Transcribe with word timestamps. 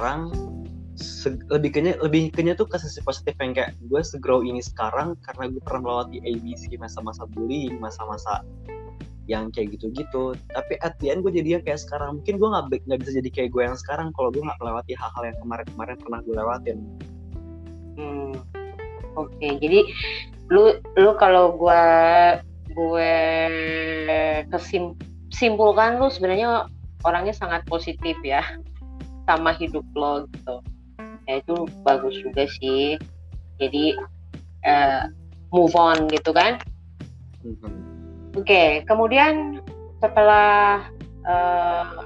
sekarang 0.00 0.32
se- 0.96 1.44
lebih 1.52 1.76
kenya 1.76 1.92
lebih 2.00 2.32
kenya 2.32 2.56
tuh 2.56 2.64
ke 2.64 2.80
sisi 2.80 3.04
positif 3.04 3.36
yang 3.36 3.52
kayak 3.52 3.76
gue 3.84 4.00
segrow 4.00 4.40
ini 4.40 4.64
sekarang 4.64 5.12
karena 5.28 5.52
gue 5.52 5.60
pernah 5.60 5.84
melewati 5.84 6.24
ABC 6.24 6.80
masa-masa 6.80 7.28
bullying 7.36 7.76
masa-masa 7.76 8.40
yang 9.28 9.52
kayak 9.52 9.76
gitu-gitu. 9.76 10.32
Tapi 10.56 10.80
at 10.80 10.96
the 11.04 11.12
end 11.12 11.20
gue 11.20 11.36
jadinya 11.36 11.60
kayak 11.60 11.84
sekarang. 11.84 12.16
Mungkin 12.16 12.40
gue 12.40 12.48
nggak 12.48 12.64
nggak 12.88 12.98
bisa 13.04 13.10
jadi 13.20 13.28
kayak 13.28 13.50
gue 13.52 13.62
yang 13.68 13.76
sekarang 13.76 14.08
kalau 14.16 14.32
gue 14.32 14.40
nggak 14.40 14.56
melewati 14.56 14.96
hal-hal 14.96 15.22
yang 15.28 15.36
kemarin-kemarin 15.44 15.96
pernah 16.00 16.20
gue 16.24 16.34
lewatin. 16.40 16.78
Hmm. 18.00 18.32
Oke, 19.20 19.48
jadi 19.60 19.84
lu 20.48 20.80
lu 20.96 21.12
kalau 21.20 21.60
gue 21.60 21.84
kesim 24.48 24.96
simpulkan 25.28 26.00
lu 26.00 26.08
sebenarnya 26.08 26.72
orangnya 27.04 27.36
sangat 27.36 27.68
positif 27.68 28.16
ya 28.24 28.40
sama 29.30 29.54
hidup 29.54 29.86
lo 29.94 30.26
gitu. 30.34 30.56
Ya 31.30 31.38
itu 31.38 31.54
bagus 31.86 32.18
juga 32.18 32.50
sih. 32.58 32.98
Jadi 33.62 33.94
eh, 34.66 35.02
move 35.54 35.74
on 35.78 36.10
gitu 36.10 36.34
kan. 36.34 36.58
Mhm. 37.46 37.70
Oke, 38.34 38.82
kemudian 38.90 39.62
setelah 40.02 40.90
eh, 41.26 42.02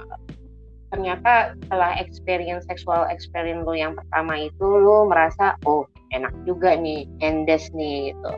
ternyata 0.93 1.57
setelah 1.65 1.97
experience 1.97 2.63
seksual 2.69 3.09
experience 3.09 3.65
lo 3.65 3.73
yang 3.73 3.97
pertama 3.97 4.47
itu 4.47 4.63
lo 4.63 5.09
merasa 5.09 5.57
oh 5.65 5.83
enak 6.13 6.31
juga 6.47 6.77
nih 6.77 7.09
endes 7.19 7.67
nih 7.75 8.13
gitu 8.13 8.31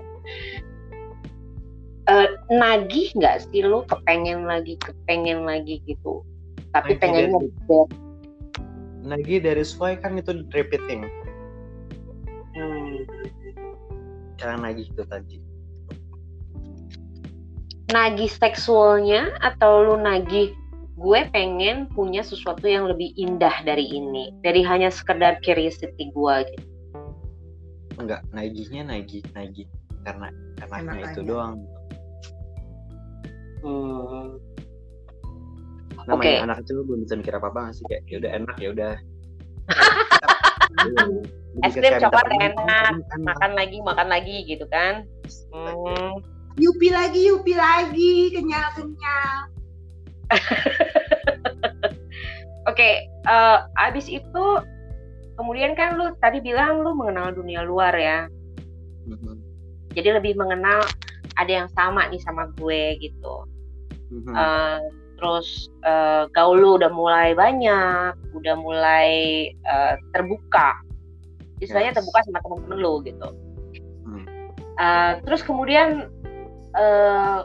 Eh, 2.08 2.30
nagih 2.48 3.12
nggak 3.20 3.52
sih 3.52 3.68
lo 3.68 3.84
kepengen 3.84 4.48
lagi 4.48 4.80
kepengen 4.80 5.44
lagi 5.44 5.84
gitu 5.84 6.24
tapi 6.72 6.96
pengennya 6.96 7.36
lagi 9.08 9.40
dari 9.40 9.64
why 9.80 9.96
kan 9.96 10.20
itu 10.20 10.44
repeating. 10.52 11.08
Hmm. 12.58 13.06
karena 14.38 14.70
lagi 14.70 14.86
itu 14.86 15.04
tadi. 15.06 15.38
Nagih 17.90 18.30
seksualnya 18.30 19.34
atau 19.42 19.82
lu 19.82 19.96
nagih 19.98 20.54
gue 20.98 21.22
pengen 21.30 21.86
punya 21.94 22.26
sesuatu 22.26 22.66
yang 22.66 22.90
lebih 22.90 23.14
indah 23.18 23.54
dari 23.66 23.86
ini 23.86 24.34
dari 24.42 24.66
hanya 24.66 24.90
sekedar 24.90 25.38
curiosity 25.46 26.10
gue 26.10 26.36
gitu. 26.54 26.68
Enggak 27.98 28.22
nagihnya 28.34 28.86
nagih 28.86 29.26
nagih 29.34 29.66
karena 30.06 30.30
enaknya 30.62 31.14
itu 31.14 31.22
doang. 31.26 31.62
Hmm. 33.62 34.38
Namanya 36.08 36.24
Oke. 36.24 36.44
anak 36.48 36.58
kecil 36.64 36.88
belum 36.88 37.04
bisa 37.04 37.14
mikir 37.20 37.36
apa 37.36 37.48
apa 37.52 37.62
sih 37.76 37.84
kayak 37.92 38.04
ya 38.08 38.16
udah 38.24 38.32
enak 38.32 38.56
ya 38.58 38.70
udah 38.72 38.94
es 41.68 41.76
krim 41.76 42.00
coklat 42.00 42.28
enak 42.32 42.96
makan 43.20 43.52
lagi 43.54 43.78
makan 43.84 44.08
lagi 44.08 44.48
gitu 44.48 44.66
kan 44.72 45.04
hmm. 45.52 46.24
Yupi 46.58 46.90
lagi, 46.90 47.30
yupi 47.30 47.54
lagi, 47.54 48.34
kenyal-kenyal. 48.34 49.54
oke 52.70 52.90
eh, 53.08 53.58
abis 53.80 54.12
itu 54.12 54.46
kemudian 55.40 55.72
kan 55.78 55.96
lu 55.96 56.12
tadi 56.20 56.44
bilang 56.44 56.84
lu 56.84 56.92
mengenal 56.98 57.32
dunia 57.32 57.64
luar 57.64 57.96
ya 57.96 58.28
Mhm, 59.08 59.40
jadi 59.96 60.20
lebih 60.20 60.36
mengenal 60.36 60.84
ada 61.40 61.64
yang 61.64 61.72
sama 61.72 62.12
nih 62.12 62.20
sama 62.20 62.52
gue 62.60 63.00
gitu 63.00 63.48
mhm. 64.12 64.36
Eh, 64.36 64.80
terus 65.18 65.68
eh, 65.84 66.24
gaul 66.32 66.62
lu 66.62 66.70
udah 66.78 66.92
mulai 66.94 67.34
banyak, 67.34 68.14
udah 68.38 68.56
mulai 68.58 69.10
eh, 69.52 69.96
terbuka. 70.14 70.78
Istilahnya 71.58 71.92
Yes. 71.92 71.98
terbuka 71.98 72.20
sama 72.30 72.40
temen-temen 72.46 72.78
lu 72.78 72.94
gitu. 73.02 73.30
Hmm. 74.06 74.26
Eh, 74.78 75.14
terus 75.26 75.42
kemudian 75.42 76.08
eh, 76.78 77.40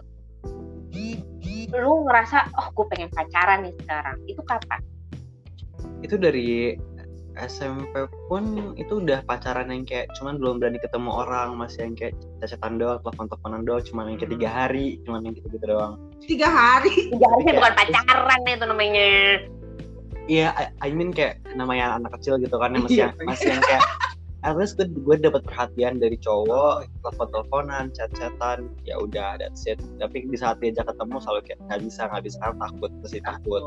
lu 1.72 2.05
ngerasa, 2.05 2.53
oh 2.61 2.69
gue 2.77 2.84
pengen 2.93 3.09
pacaran 3.16 3.65
nih 3.65 3.72
sekarang. 3.81 4.21
Itu 4.28 4.44
kapan? 4.44 4.81
itu 6.03 6.19
dari 6.19 6.75
SMP 7.37 8.09
pun 8.28 8.75
itu 8.76 9.00
udah 9.00 9.25
pacaran 9.25 9.72
yang 9.72 9.88
kayak 9.88 10.12
cuman 10.20 10.37
belum 10.37 10.60
berani 10.60 10.76
ketemu 10.81 11.10
orang 11.10 11.56
masih 11.56 11.88
yang 11.88 11.94
kayak 11.97 12.15
cacatan 12.44 12.76
doang 12.76 12.98
telepon 13.00 13.26
teleponan 13.32 13.62
doang 13.65 13.82
cuman 13.84 14.04
yang 14.12 14.19
kayak 14.20 14.32
tiga 14.37 14.48
hari 14.53 14.87
cuman 15.09 15.20
yang 15.25 15.34
gitu 15.37 15.48
gitu 15.53 15.66
doang. 15.66 15.94
Tiga 16.22 16.48
hari. 16.48 16.93
Tiga 17.09 17.26
hari 17.26 17.43
bukan 17.56 17.72
pacaran 17.72 18.41
itu 18.44 18.65
namanya. 18.69 19.10
iya 20.31 20.54
I, 20.54 20.65
I 20.87 20.91
mean 20.94 21.10
kayak 21.10 21.43
namanya 21.59 21.98
anak 21.98 22.15
kecil 22.20 22.38
gitu 22.38 22.54
kan 22.54 22.78
yang 22.78 22.87
masih 22.87 22.94
Iya, 22.94 23.09
yang, 23.10 23.26
masih 23.26 23.49
yang 23.59 23.64
kayak 23.66 23.82
at 24.43 24.54
least 24.59 24.78
gue, 24.78 24.87
gue 24.87 25.16
dapet 25.19 25.43
perhatian 25.47 25.99
dari 25.99 26.14
cowok 26.19 26.87
telepon 27.03 27.28
teleponan 27.31 27.84
chat 27.94 28.10
chatan 28.14 28.70
ya 28.87 28.99
udah 28.99 29.38
that's 29.38 29.66
it. 29.66 29.82
Tapi 29.99 30.31
di 30.31 30.38
saat 30.38 30.62
diajak 30.62 30.87
ketemu 30.91 31.16
selalu 31.22 31.41
kayak 31.49 31.59
nggak 31.66 31.81
bisa 31.82 32.00
nggak 32.06 32.22
bisa 32.26 32.38
takut 32.54 32.91
masih 33.03 33.22
takut 33.22 33.62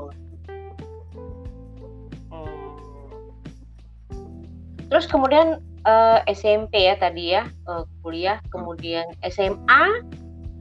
Terus 4.89 5.05
kemudian 5.09 5.59
eh, 5.85 6.19
SMP 6.29 6.85
ya 6.85 6.95
tadi 6.97 7.33
ya 7.33 7.43
eh, 7.45 7.83
kuliah, 8.05 8.37
kemudian 8.53 9.05
SMA 9.25 9.83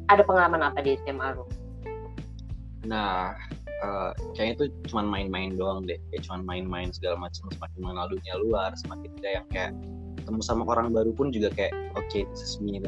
ada 0.09 0.23
pengalaman 0.25 0.61
apa 0.65 0.85
di 0.85 0.97
SMA 1.05 1.37
lu? 1.37 1.45
Nah, 2.85 3.33
eh, 3.85 4.11
kayaknya 4.37 4.53
itu 4.61 4.65
cuman 4.93 5.07
main-main 5.09 5.57
doang 5.57 5.85
deh. 5.85 5.97
Kayak 6.13 6.23
cuman 6.29 6.41
main-main 6.45 6.89
segala 6.93 7.29
macam 7.29 7.49
semakin 7.53 7.79
mengenal 7.81 8.07
dunia 8.13 8.35
luar, 8.41 8.71
semakin 8.77 9.11
dia 9.21 9.41
yang 9.41 9.47
kayak 9.53 9.73
ketemu 10.21 10.41
sama 10.41 10.65
orang 10.73 10.89
baru 10.93 11.13
pun 11.13 11.29
juga 11.29 11.53
kayak 11.53 11.73
oke 11.97 12.21
me. 12.65 12.81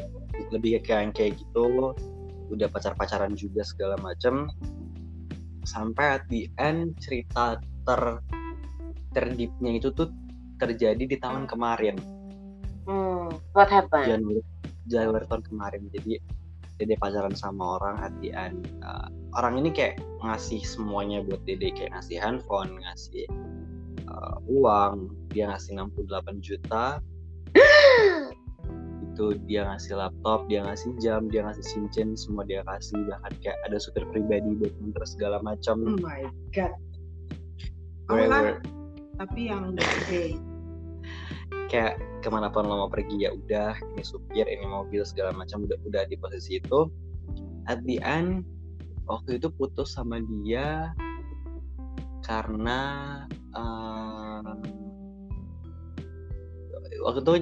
Lebih 0.53 0.81
kayak 0.85 1.01
yang 1.09 1.13
kayak 1.13 1.31
gitu. 1.37 1.93
Udah 2.47 2.67
pacar-pacaran 2.71 3.35
juga 3.37 3.61
segala 3.65 3.97
macam. 4.01 4.49
Sampai 5.67 6.21
at 6.21 6.23
the 6.31 6.47
end 6.57 6.95
cerita 7.03 7.59
ter 7.83 8.01
terdipnya 9.11 9.81
itu 9.81 9.91
tuh 9.91 10.07
terjadi 10.57 11.03
di 11.05 11.17
tahun 11.17 11.45
kemarin. 11.45 11.95
Hmm, 12.87 13.29
what 13.53 13.69
happened? 13.69 14.07
Januari 14.09 14.41
Januari 14.87 15.25
tahun 15.27 15.43
kemarin. 15.45 15.81
Jadi 15.93 16.19
Dede 16.77 16.93
pacaran 17.01 17.33
sama 17.33 17.81
orang 17.81 17.97
end 18.21 18.69
uh, 18.85 19.09
orang 19.33 19.57
ini 19.57 19.73
kayak 19.73 19.97
ngasih 20.21 20.61
semuanya 20.61 21.25
buat 21.25 21.41
Dede. 21.49 21.73
Kayak 21.73 21.97
ngasih 21.97 22.17
handphone 22.21 22.77
ngasih 22.85 23.25
uh, 24.05 24.37
uang. 24.45 25.09
Dia 25.33 25.49
ngasih 25.49 25.77
68 25.77 26.45
juta. 26.45 27.01
Itu 29.17 29.33
dia 29.49 29.65
ngasih 29.65 29.97
laptop 29.97 30.45
dia 30.45 30.61
ngasih 30.61 30.93
jam 31.01 31.25
dia 31.25 31.41
ngasih 31.41 31.65
cincin 31.65 32.13
semua 32.13 32.45
dia 32.45 32.61
kasih. 32.69 33.01
Bahkan 33.09 33.33
kayak 33.41 33.57
ada 33.65 33.77
supir 33.81 34.05
pribadi 34.13 34.53
buat 34.61 34.71
nganter 34.77 35.03
segala 35.09 35.41
Oh 35.41 35.45
macam 35.49 35.97
my 35.97 36.29
god. 36.53 36.77
Where- 38.07 38.76
tapi 39.17 39.49
yang 39.49 39.73
gede. 39.73 40.37
kayak 41.67 41.99
ke 42.23 42.29
mana 42.31 42.47
pun 42.47 42.63
lo 42.63 42.87
mau 42.87 42.91
pergi 42.91 43.27
ya 43.27 43.35
udah 43.35 43.75
ini 43.91 44.03
supir 44.05 44.47
ini 44.47 44.63
mobil 44.63 45.03
segala 45.03 45.35
macam 45.35 45.67
udah 45.67 45.75
udah 45.83 46.07
di 46.07 46.15
posisi 46.15 46.63
itu 46.63 46.87
at 47.67 47.83
the 47.83 47.99
end 48.07 48.47
waktu 49.11 49.35
itu 49.35 49.51
putus 49.51 49.95
sama 49.95 50.23
dia 50.23 50.95
karena 52.23 52.79
eh, 53.55 54.55
waktu 57.03 57.19
itu 57.23 57.33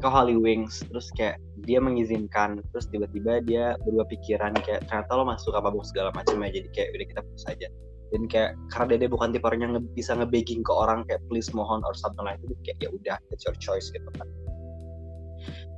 ke 0.00 0.08
Holy 0.08 0.36
Wings 0.36 0.84
terus 0.88 1.08
kayak 1.16 1.40
dia 1.64 1.80
mengizinkan 1.80 2.60
terus 2.72 2.88
tiba-tiba 2.88 3.40
dia 3.44 3.76
berubah 3.84 4.08
pikiran 4.12 4.52
kayak 4.64 4.84
ternyata 4.88 5.12
lo 5.16 5.24
masuk 5.28 5.52
apa 5.56 5.72
segala 5.84 6.12
macam 6.12 6.40
ya 6.44 6.60
jadi 6.60 6.68
kayak 6.72 6.88
udah 6.92 7.06
kita 7.08 7.20
putus 7.24 7.44
aja 7.48 7.68
dan 8.12 8.22
kayak 8.28 8.52
karena 8.68 9.00
dia 9.00 9.08
bukan 9.08 9.32
tipe 9.32 9.44
orang 9.46 9.60
yang 9.64 9.72
nge- 9.78 9.92
bisa 9.96 10.12
nge-begging 10.14 10.60
ke 10.60 10.72
orang 10.72 11.02
kayak 11.08 11.20
please 11.32 11.48
mohon 11.56 11.80
or 11.86 11.94
something 11.96 12.22
like 12.24 12.38
itu 12.44 12.54
kayak 12.62 12.78
ya 12.82 12.88
udah 12.92 13.16
it's 13.32 13.44
your 13.48 13.56
choice 13.58 13.88
gitu 13.90 14.06
kan. 14.18 14.28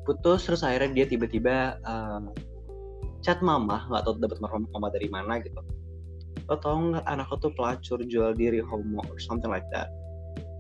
Putus 0.07 0.47
terus 0.47 0.63
akhirnya 0.63 1.03
dia 1.03 1.07
tiba-tiba 1.07 1.79
eh, 1.81 2.21
chat 3.23 3.43
mama 3.43 3.87
nggak 3.91 4.03
tahu 4.07 4.19
dapat 4.23 4.39
nomor 4.39 4.63
mama 4.71 4.89
dari 4.91 5.09
mana 5.11 5.39
gitu. 5.43 5.59
Lo 6.47 6.55
tau 6.63 6.79
nggak 6.79 7.05
anak 7.07 7.27
lo 7.31 7.37
tuh 7.43 7.53
pelacur 7.55 7.99
jual 8.07 8.31
diri 8.35 8.63
homo 8.63 9.03
or 9.11 9.19
something 9.19 9.51
like 9.51 9.67
that. 9.75 9.91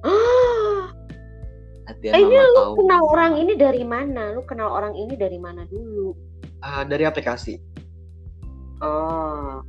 Hati 1.87 2.11
Eh, 2.11 2.19
ini 2.19 2.35
lu 2.35 2.55
tahu. 2.58 2.73
kenal 2.82 3.02
orang 3.14 3.32
ini 3.38 3.55
dari 3.55 3.85
mana? 3.87 4.35
Lu 4.35 4.43
kenal 4.43 4.75
orang 4.75 4.99
ini 4.99 5.14
dari 5.14 5.38
mana 5.38 5.62
dulu? 5.70 6.11
Ah, 6.58 6.82
dari 6.82 7.06
aplikasi. 7.06 7.62
Oh, 8.82 9.62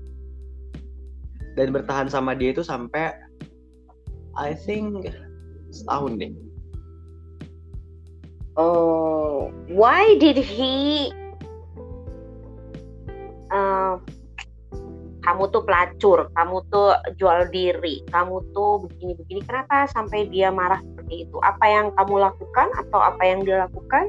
dan 1.57 1.74
bertahan 1.74 2.07
sama 2.07 2.38
dia 2.38 2.54
itu 2.54 2.62
sampai 2.62 3.18
I 4.38 4.54
think 4.54 5.09
setahun 5.74 6.21
deh 6.21 6.31
oh, 8.56 9.50
why 9.68 10.15
did 10.21 10.38
he? 10.38 11.09
eh, 13.51 13.95
kamu 15.27 15.51
tuh 15.51 15.63
pelacur, 15.68 16.31
kamu 16.31 16.63
tuh 16.71 16.95
jual 17.19 17.51
diri, 17.51 18.00
kamu 18.15 18.48
tuh 18.56 18.88
begini-begini. 18.88 19.44
Kenapa 19.44 19.83
sampai 19.92 20.31
dia 20.31 20.48
marah 20.56 20.80
seperti 20.80 21.27
itu 21.27 21.38
apa 21.44 21.65
yang 21.68 21.92
kamu 22.00 22.31
lakukan 22.31 22.68
atau 22.80 23.00
apa 23.04 23.24
yang 23.27 23.44
dia 23.44 23.68
lakukan 23.68 24.07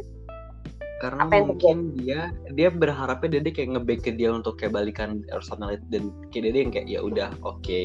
karena 0.99 1.31
Apa 1.31 1.35
yang 1.39 1.47
mungkin 1.55 1.77
dia 1.95 2.21
dia 2.59 2.69
berharapnya 2.75 3.39
Dede 3.39 3.55
kayak 3.55 3.79
nge 3.79 3.83
ke 4.03 4.11
dia 4.19 4.35
untuk 4.35 4.59
kayak 4.59 4.75
balikan 4.75 5.23
personality 5.31 5.87
dan 5.95 6.11
kayak 6.35 6.51
Dede 6.51 6.59
yang 6.59 6.73
kayak 6.75 6.87
ya 6.91 7.01
udah 7.03 7.31
oke 7.47 7.79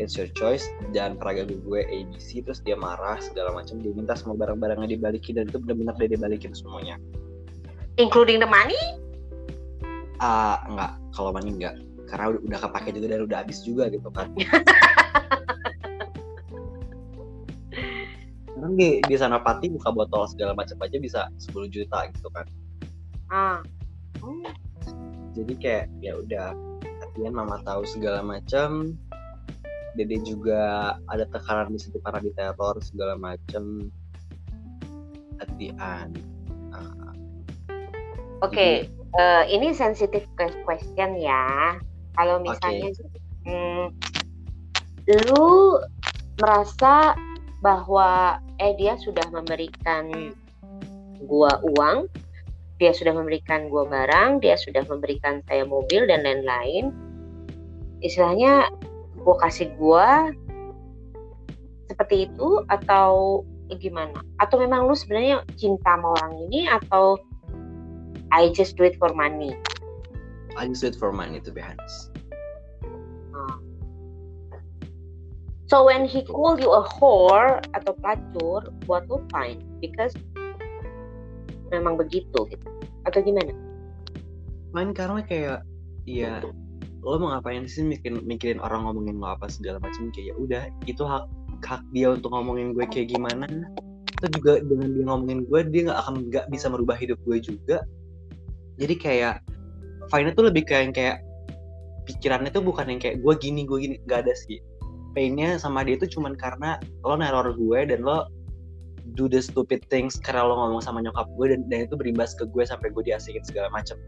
it's 0.00 0.16
your 0.16 0.30
choice 0.32 0.64
dan 0.96 1.20
pernah 1.20 1.44
ganggu 1.44 1.60
gue 1.60 1.80
ABC 1.84 2.40
terus 2.44 2.64
dia 2.64 2.76
marah 2.78 3.20
segala 3.20 3.52
macam 3.52 3.80
dia 3.84 3.92
minta 3.92 4.16
semua 4.16 4.36
barang-barangnya 4.40 4.96
dibalikin 4.96 5.36
dan 5.36 5.52
itu 5.52 5.60
benar-benar 5.60 5.94
Dede 6.00 6.16
balikin 6.16 6.56
semuanya. 6.56 6.96
Including 8.00 8.40
the 8.40 8.48
money? 8.48 8.80
Ah 10.24 10.64
nggak 10.72 10.92
kalau 11.12 11.36
money 11.36 11.52
nggak 11.52 11.76
karena 12.08 12.24
udah, 12.32 12.40
udah 12.48 12.58
kepake 12.64 12.88
juga 12.96 13.06
dan 13.12 13.20
udah 13.28 13.38
habis 13.44 13.60
juga 13.60 13.92
gitu 13.92 14.08
kan 14.08 14.32
kan 18.60 18.72
di 18.74 19.00
di 19.04 19.16
sana 19.16 19.38
pati 19.38 19.70
buka 19.70 19.90
botol 19.94 20.26
segala 20.26 20.52
macam 20.54 20.76
aja 20.82 20.96
bisa 20.98 21.20
10 21.50 21.70
juta 21.70 21.98
gitu 22.12 22.28
kan. 22.34 22.46
Ah. 23.28 23.60
Jadi 25.36 25.54
kayak 25.60 25.86
ya 26.02 26.18
udah 26.18 26.56
artinya 26.82 27.42
mama 27.44 27.62
tahu 27.62 27.86
segala 27.86 28.24
macam. 28.24 28.98
Dede 29.94 30.22
juga 30.22 30.94
ada 31.10 31.26
tekanan 31.26 31.74
di 31.74 31.80
situ 31.82 31.98
karena 32.02 32.22
diteror 32.22 32.78
segala 32.82 33.14
macam. 33.18 33.90
Hatian 35.38 36.18
uh, 36.74 37.14
oke 38.42 38.90
uh, 39.14 39.44
ini 39.46 39.70
sensitif 39.70 40.26
question 40.66 41.14
ya. 41.14 41.78
Kalau 42.18 42.42
misalnya 42.42 42.90
hmm, 43.46 43.94
lu 45.30 45.78
merasa 46.42 47.14
bahwa 47.58 48.38
eh 48.62 48.74
dia 48.78 48.94
sudah 48.98 49.26
memberikan 49.34 50.34
gua 51.26 51.58
uang, 51.74 52.06
dia 52.78 52.94
sudah 52.94 53.10
memberikan 53.14 53.66
gua 53.66 53.86
barang, 53.86 54.38
dia 54.42 54.54
sudah 54.54 54.86
memberikan 54.86 55.42
saya 55.50 55.66
mobil 55.66 56.06
dan 56.06 56.22
lain-lain. 56.22 56.94
Istilahnya 57.98 58.70
gua 59.22 59.36
kasih 59.42 59.74
gua 59.74 60.30
seperti 61.90 62.30
itu 62.30 62.62
atau 62.70 63.42
gimana? 63.76 64.22
Atau 64.38 64.62
memang 64.62 64.86
lu 64.86 64.94
sebenarnya 64.94 65.42
cinta 65.58 65.98
sama 65.98 66.14
orang 66.16 66.32
ini 66.48 66.64
atau 66.70 67.18
I 68.30 68.52
just 68.52 68.76
do 68.76 68.84
it 68.84 68.96
for 69.00 69.10
money? 69.16 69.56
I 70.56 70.68
just 70.68 70.84
do 70.84 70.88
it 70.92 70.96
for 70.96 71.12
money 71.12 71.40
to 71.40 71.50
be 71.50 71.64
honest. 71.64 72.17
So 75.68 75.84
when 75.84 76.08
he 76.08 76.24
called 76.24 76.64
you 76.64 76.72
a 76.72 76.80
whore 76.80 77.60
atau 77.76 77.92
pelacur, 78.00 78.72
buat 78.88 79.04
lo 79.12 79.20
fine 79.28 79.60
because 79.84 80.16
memang 81.68 82.00
begitu 82.00 82.48
gitu. 82.48 82.68
Atau 83.04 83.20
gimana? 83.20 83.52
Main 84.72 84.96
karena 84.96 85.20
kayak 85.20 85.68
ya 86.08 86.40
lo 87.04 87.20
mau 87.20 87.36
ngapain 87.36 87.68
sih 87.68 87.84
mikirin, 87.84 88.24
mikirin 88.24 88.64
orang 88.64 88.88
ngomongin 88.88 89.20
lo 89.20 89.36
apa 89.36 89.52
segala 89.52 89.76
macam? 89.76 90.08
Kayak 90.08 90.32
ya 90.32 90.34
udah 90.40 90.62
itu 90.88 91.04
hak 91.04 91.28
hak 91.60 91.84
dia 91.92 92.16
untuk 92.16 92.32
ngomongin 92.32 92.72
gue 92.72 92.88
kayak 92.88 93.12
gimana. 93.12 93.44
Itu 94.08 94.40
juga 94.40 94.64
dengan 94.64 94.88
dia 94.96 95.04
ngomongin 95.04 95.44
gue 95.52 95.60
dia 95.68 95.80
nggak 95.92 96.00
akan 96.00 96.14
nggak 96.32 96.46
bisa 96.48 96.72
merubah 96.72 96.96
hidup 96.96 97.20
gue 97.28 97.44
juga. 97.44 97.84
Jadi 98.80 98.96
kayak 98.96 99.44
fine 100.08 100.32
itu 100.32 100.40
lebih 100.40 100.64
kayak 100.64 100.96
kayak 100.96 101.20
pikirannya 102.08 102.48
tuh 102.48 102.64
bukan 102.64 102.88
yang 102.88 103.00
kayak 103.04 103.20
gue 103.20 103.34
gini 103.36 103.68
gue 103.68 103.76
gini. 103.84 104.00
Nggak 104.08 104.24
ada 104.24 104.32
sih 104.32 104.64
painnya 105.18 105.58
sama 105.58 105.82
dia 105.82 105.98
itu 105.98 106.06
cuman 106.14 106.38
karena 106.38 106.78
lo 107.02 107.18
neror 107.18 107.50
gue 107.58 107.90
dan 107.90 108.06
lo 108.06 108.30
do 109.18 109.26
the 109.26 109.42
stupid 109.42 109.82
things 109.90 110.14
karena 110.22 110.46
lo 110.46 110.54
ngomong 110.54 110.78
sama 110.78 111.02
nyokap 111.02 111.26
gue 111.34 111.50
dan, 111.50 111.66
dan 111.66 111.90
itu 111.90 111.98
berimbas 111.98 112.38
ke 112.38 112.46
gue 112.46 112.62
sampai 112.62 112.94
gue 112.94 113.02
diasikin 113.02 113.42
segala 113.42 113.66
macem. 113.74 113.98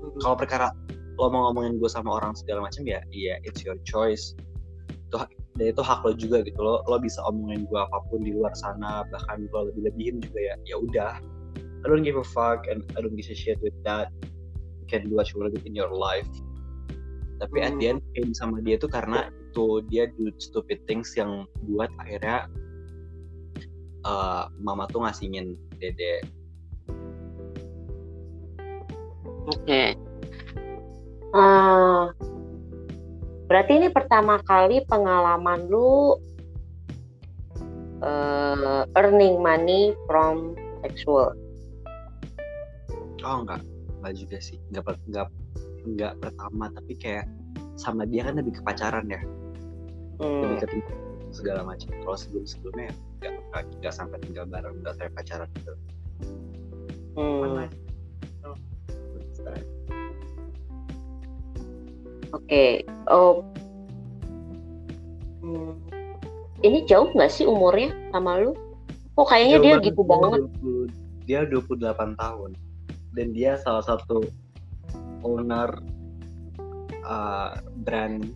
Hmm. 0.00 0.16
kalau 0.24 0.36
perkara 0.40 0.72
lo 1.20 1.28
mau 1.28 1.52
ngomongin 1.52 1.76
gue 1.76 1.90
sama 1.92 2.16
orang 2.16 2.32
segala 2.32 2.64
macam 2.64 2.88
ya 2.88 3.04
iya 3.12 3.36
it's 3.44 3.60
your 3.68 3.76
choice. 3.84 4.32
Itu 5.12 5.28
dan 5.60 5.76
itu 5.76 5.84
hak 5.84 6.00
lo 6.08 6.16
juga 6.16 6.40
gitu. 6.40 6.56
Lo 6.56 6.80
lo 6.88 6.96
bisa 6.96 7.20
omongin 7.28 7.68
gue 7.68 7.76
apa 7.76 8.00
pun 8.08 8.24
di 8.24 8.32
luar 8.32 8.56
sana 8.56 9.04
bahkan 9.12 9.44
lo 9.52 9.68
lebih 9.68 9.92
lebihin 9.92 10.24
juga 10.24 10.40
ya 10.40 10.54
ya 10.64 10.76
udah. 10.80 11.14
I 11.82 11.84
don't 11.84 12.00
give 12.00 12.16
a 12.16 12.24
fuck 12.24 12.64
and 12.64 12.80
I 12.96 13.04
don't 13.04 13.12
give 13.12 13.28
a 13.28 13.36
shit 13.36 13.60
with 13.60 13.76
that. 13.84 14.08
You 14.80 14.88
can 14.88 15.12
do 15.12 15.20
what 15.20 15.28
you 15.28 15.44
want 15.44 15.52
in 15.68 15.76
your 15.76 15.92
life. 15.92 16.32
Tapi 17.44 17.60
hmm. 17.60 17.68
at 17.68 17.74
the 17.76 17.86
end 17.92 18.00
sama 18.32 18.64
dia 18.64 18.80
tuh 18.80 18.88
karena 18.88 19.28
itu 19.52 19.84
dia 19.92 20.08
do 20.16 20.32
stupid 20.40 20.80
things 20.88 21.12
yang 21.12 21.44
buat 21.68 21.92
akhirnya 22.00 22.48
uh, 24.08 24.48
mama 24.56 24.88
tuh 24.88 25.04
ngasingin 25.04 25.52
dede. 25.76 26.24
Oke. 29.44 29.60
Okay. 29.68 29.88
uh, 31.36 32.08
berarti 33.44 33.72
ini 33.76 33.88
pertama 33.92 34.40
kali 34.48 34.80
pengalaman 34.88 35.68
lu 35.68 36.16
uh, 38.00 38.88
earning 38.96 39.36
money 39.36 39.92
from 40.08 40.56
sexual? 40.80 41.36
Oh 43.20 43.44
enggak. 43.44 43.60
Enggak 44.00 44.14
juga 44.16 44.36
sih. 44.40 44.56
Enggak 44.72 44.96
enggak 45.04 45.28
enggak 45.84 46.12
pertama 46.24 46.72
tapi 46.72 46.96
kayak 46.96 47.28
sama 47.76 48.08
dia 48.08 48.24
kan 48.24 48.38
lebih 48.38 48.56
ke 48.56 48.62
pacaran 48.62 49.04
ya 49.10 49.20
hmm. 50.22 50.40
lebih 50.46 50.58
ke 50.62 50.94
segala 51.32 51.64
macam 51.64 51.88
kalau 52.04 52.16
sebelum 52.16 52.44
sebelumnya 52.44 52.92
nggak 53.24 53.64
nggak 53.80 53.94
sampai 53.94 54.18
tinggal 54.22 54.44
bareng 54.46 54.78
nggak 54.84 54.94
sampai 54.96 55.12
pacaran 55.16 55.48
gitu 55.58 55.72
hmm. 57.18 57.68
Oke, 62.32 62.48
okay. 62.48 62.72
oh, 63.12 63.44
hmm. 65.44 65.76
ini 66.64 66.80
jauh 66.88 67.12
nggak 67.12 67.28
sih 67.28 67.44
umurnya 67.44 67.92
sama 68.08 68.40
lu? 68.40 68.56
Kok 69.20 69.28
kayaknya 69.28 69.58
dia 69.60 69.74
gitu 69.84 70.00
dia 70.00 70.08
banget? 70.08 70.40
20, 70.64 71.28
dia 71.28 71.40
28 71.44 72.16
tahun 72.16 72.50
dan 73.12 73.26
dia 73.36 73.60
salah 73.60 73.84
satu 73.84 74.24
owner 75.20 75.68
uh, 77.04 77.60
brand 77.84 78.32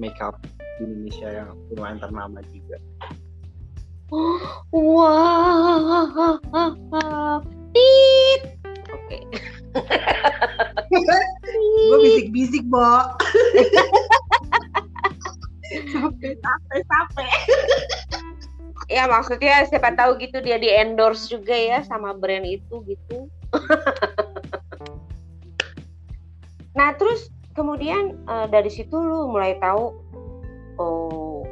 makeup 0.00 0.40
di 0.80 0.88
Indonesia 0.88 1.28
yang 1.28 1.52
lumayan 1.76 2.00
ternama 2.00 2.40
juga. 2.48 2.76
Wah, 4.72 6.40
wow. 6.48 7.44
tit. 7.76 8.56
Oke. 8.88 9.18
Gue 11.92 11.98
bisik-bisik, 12.02 12.64
Bo. 12.66 12.80
sampai 15.70 16.34
sampai 16.42 16.78
sampai. 16.82 17.30
ya 18.90 19.06
maksudnya 19.06 19.62
siapa 19.70 19.94
tahu 19.94 20.18
gitu 20.18 20.42
dia 20.42 20.58
di 20.58 20.66
endorse 20.66 21.30
juga 21.30 21.54
ya 21.54 21.78
sama 21.86 22.10
brand 22.10 22.42
itu 22.42 22.82
gitu. 22.90 23.30
nah 26.78 26.90
terus 26.98 27.30
kemudian 27.54 28.18
uh, 28.26 28.50
dari 28.50 28.66
situ 28.66 28.94
lu 28.98 29.30
mulai 29.30 29.54
tahu 29.62 29.94
oh 30.80 31.44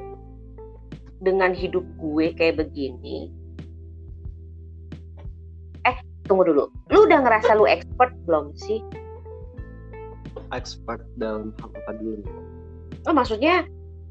dengan 1.21 1.53
hidup 1.53 1.85
gue 2.01 2.33
kayak 2.33 2.65
begini 2.65 3.29
eh 5.85 5.97
tunggu 6.25 6.49
dulu. 6.49 6.73
Lu 6.89 6.99
udah 7.05 7.21
ngerasa 7.21 7.53
lu 7.61 7.69
expert 7.69 8.17
belum 8.25 8.57
sih? 8.57 8.81
Expert 10.57 11.05
dalam 11.21 11.53
hal 11.61 11.69
apa 11.85 11.93
dulu 12.01 12.25
oh 13.09 13.15
maksudnya 13.17 13.65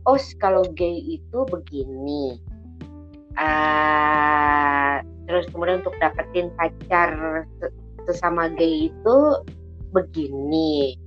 oh 0.10 0.18
kalau 0.42 0.66
gay 0.74 0.98
itu 1.06 1.40
begini 1.54 2.42
uh, 3.38 5.04
terus 5.30 5.46
kemudian 5.54 5.86
untuk 5.86 5.94
dapetin 6.02 6.50
pacar 6.58 7.44
sesama 8.10 8.50
gay 8.58 8.90
itu 8.90 9.18
begini 9.94 10.98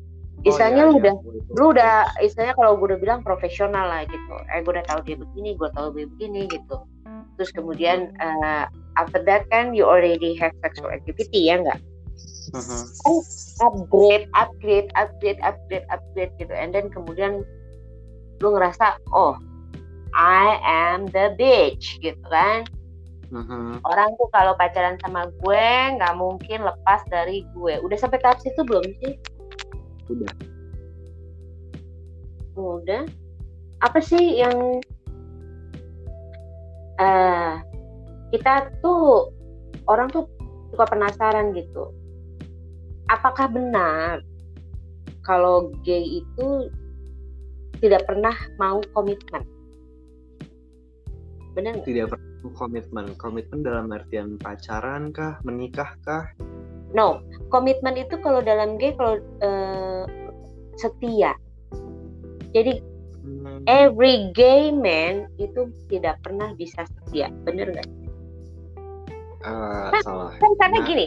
istilahnya 0.46 0.88
oh, 0.88 0.88
iya, 0.88 0.92
lu 0.92 1.00
udah 1.00 1.14
iya, 1.14 1.52
lu 1.52 1.64
udah 1.76 1.94
istilahnya 2.24 2.54
kalau 2.56 2.72
gue 2.80 2.86
udah 2.94 3.00
bilang 3.00 3.20
profesional 3.20 3.86
lah 3.88 4.08
gitu. 4.08 4.34
Eh 4.52 4.64
gue 4.64 4.72
udah 4.72 4.86
tahu 4.88 5.00
dia 5.04 5.16
begini 5.20 5.56
gue 5.56 5.68
tahu 5.76 5.92
dia 5.92 6.06
begini 6.16 6.48
gitu. 6.48 6.76
Terus 7.36 7.50
kemudian 7.52 8.16
uh, 8.20 8.64
after 8.96 9.20
that 9.24 9.44
kan 9.52 9.76
you 9.76 9.84
already 9.84 10.36
have 10.40 10.52
sexual 10.64 10.88
activity 10.88 11.48
ya 11.48 11.60
enggak 11.60 11.80
uh-huh. 12.54 13.22
upgrade 13.62 14.26
upgrade 14.34 14.88
upgrade 14.96 15.40
upgrade 15.42 15.86
upgrade 15.90 16.32
gitu. 16.38 16.52
And 16.52 16.74
then 16.74 16.90
kemudian 16.90 17.44
lu 18.40 18.48
ngerasa 18.56 18.98
oh 19.12 19.36
I 20.16 20.58
am 20.64 21.06
the 21.12 21.36
bitch 21.38 22.00
gitu 22.02 22.22
kan? 22.28 22.66
Uh-huh. 23.30 23.78
orang 23.86 24.10
tuh 24.18 24.26
kalau 24.34 24.58
pacaran 24.58 24.98
sama 25.06 25.30
gue 25.30 25.66
nggak 25.94 26.14
mungkin 26.18 26.66
lepas 26.66 27.06
dari 27.06 27.46
gue. 27.54 27.78
Udah 27.78 27.94
sampai 27.94 28.18
tahap 28.18 28.42
situ 28.42 28.66
belum 28.66 28.82
sih 28.98 29.14
udah 30.10 30.32
udah 32.58 33.02
apa 33.80 33.98
sih 34.02 34.42
yang 34.42 34.82
eh 37.00 37.54
kita 38.30 38.70
tuh 38.84 39.32
orang 39.90 40.06
tuh 40.12 40.26
suka 40.70 40.86
penasaran 40.86 41.50
gitu. 41.56 41.90
Apakah 43.10 43.50
benar 43.50 44.22
kalau 45.26 45.74
gay 45.82 46.22
itu 46.22 46.70
tidak 47.82 48.06
pernah 48.06 48.34
mau 48.60 48.78
komitmen? 48.94 49.42
Benar? 51.58 51.82
Tidak 51.82 52.06
perlu 52.06 52.48
komitmen. 52.54 53.18
Komitmen 53.18 53.66
dalam 53.66 53.90
artian 53.90 54.38
pacaran 54.38 55.10
kah, 55.10 55.42
menikah 55.42 55.98
kah? 56.06 56.30
No, 56.90 57.22
komitmen 57.48 57.94
itu 57.94 58.18
kalau 58.18 58.42
dalam 58.42 58.74
gay 58.76 58.94
kalau 58.94 59.16
eh, 59.40 60.04
setia. 60.76 61.32
Jadi 62.50 62.82
Hmm, 63.20 63.60
every 63.68 64.32
gay 64.32 64.72
man 64.72 65.28
itu 65.36 65.68
tidak 65.92 66.16
pernah 66.24 66.56
bisa 66.56 66.88
setia, 66.88 67.28
bener 67.44 67.68
nggak? 67.68 67.88
eh, 69.40 69.90
salah. 70.00 70.32
Kan 70.36 70.52
karena 70.56 70.78
Nah. 70.80 70.86
gini, 70.88 71.06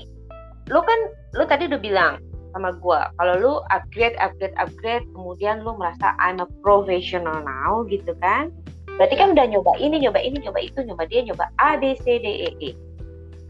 lu 0.69 0.79
kan 0.81 0.99
lu 1.33 1.43
tadi 1.45 1.65
udah 1.65 1.81
bilang 1.81 2.13
sama 2.53 2.69
gua 2.77 3.09
kalau 3.17 3.33
lu 3.41 3.53
upgrade 3.73 4.13
upgrade 4.21 4.53
upgrade 4.61 5.01
kemudian 5.11 5.65
lu 5.65 5.73
merasa 5.73 6.13
I'm 6.21 6.37
a 6.37 6.45
professional 6.61 7.41
now 7.41 7.81
gitu 7.89 8.13
kan 8.21 8.53
berarti 8.93 9.17
kan 9.17 9.33
udah 9.33 9.49
nyoba 9.49 9.73
ini 9.81 9.97
nyoba 10.05 10.21
ini 10.21 10.37
nyoba 10.37 10.61
itu 10.61 10.85
nyoba 10.85 11.09
dia 11.09 11.25
nyoba 11.25 11.49
A 11.57 11.81
B 11.81 11.97
C 11.97 12.21
D 12.21 12.27
E 12.29 12.49
E 12.61 12.69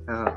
Eh, 0.07 0.31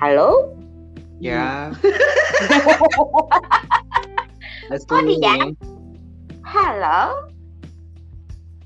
halo? 0.00 0.52
Ya. 1.20 1.72
Oh, 4.66 4.98
do 4.98 5.14
dia? 5.22 5.54
halo? 6.42 7.30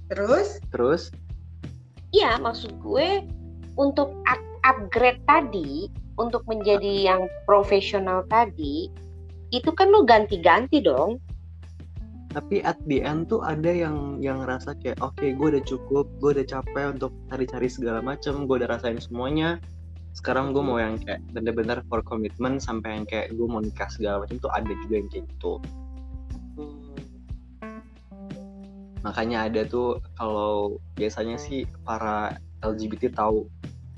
Terus? 0.09 0.57
Terus, 0.73 1.03
iya 2.17 2.41
maksud 2.41 2.73
gue 2.81 3.21
untuk 3.77 4.09
up- 4.25 4.57
upgrade 4.65 5.21
tadi 5.29 5.93
untuk 6.17 6.41
menjadi 6.49 7.13
yang 7.13 7.29
profesional 7.45 8.25
tadi 8.33 8.89
itu 9.53 9.71
kan 9.77 9.93
lu 9.93 10.09
ganti-ganti 10.09 10.81
dong. 10.81 11.21
Tapi 12.33 12.65
at 12.65 12.81
the 12.89 13.05
end 13.05 13.29
tuh 13.29 13.45
ada 13.45 13.69
yang 13.69 14.23
yang 14.25 14.41
ngerasa 14.41 14.81
kayak 14.81 14.97
oke 15.05 15.21
gue 15.21 15.49
udah 15.53 15.65
cukup, 15.69 16.09
gue 16.17 16.31
udah 16.41 16.47
capek 16.49 16.97
untuk 16.97 17.13
cari-cari 17.29 17.69
segala 17.69 18.01
macem, 18.01 18.49
gue 18.49 18.57
udah 18.57 18.73
rasain 18.73 18.97
semuanya. 18.97 19.61
Sekarang 20.11 20.51
gue 20.51 20.63
mau 20.63 20.77
yang 20.77 20.99
kayak 20.99 21.23
bener-bener 21.31 21.81
for 21.87 22.03
commitment 22.03 22.59
sampai 22.59 22.99
yang 22.99 23.07
kayak 23.07 23.31
gue 23.33 23.47
mau 23.47 23.63
nikah 23.63 23.87
segala 23.89 24.27
macam 24.27 24.37
tuh 24.43 24.53
ada 24.53 24.73
juga 24.87 24.95
yang 24.99 25.09
kayak 25.09 25.25
gitu. 25.31 25.53
Makanya 29.01 29.49
ada 29.49 29.65
tuh 29.65 30.03
kalau 30.19 30.77
biasanya 30.99 31.41
sih 31.41 31.65
para 31.89 32.37
LGBT 32.61 33.17
tahu 33.17 33.49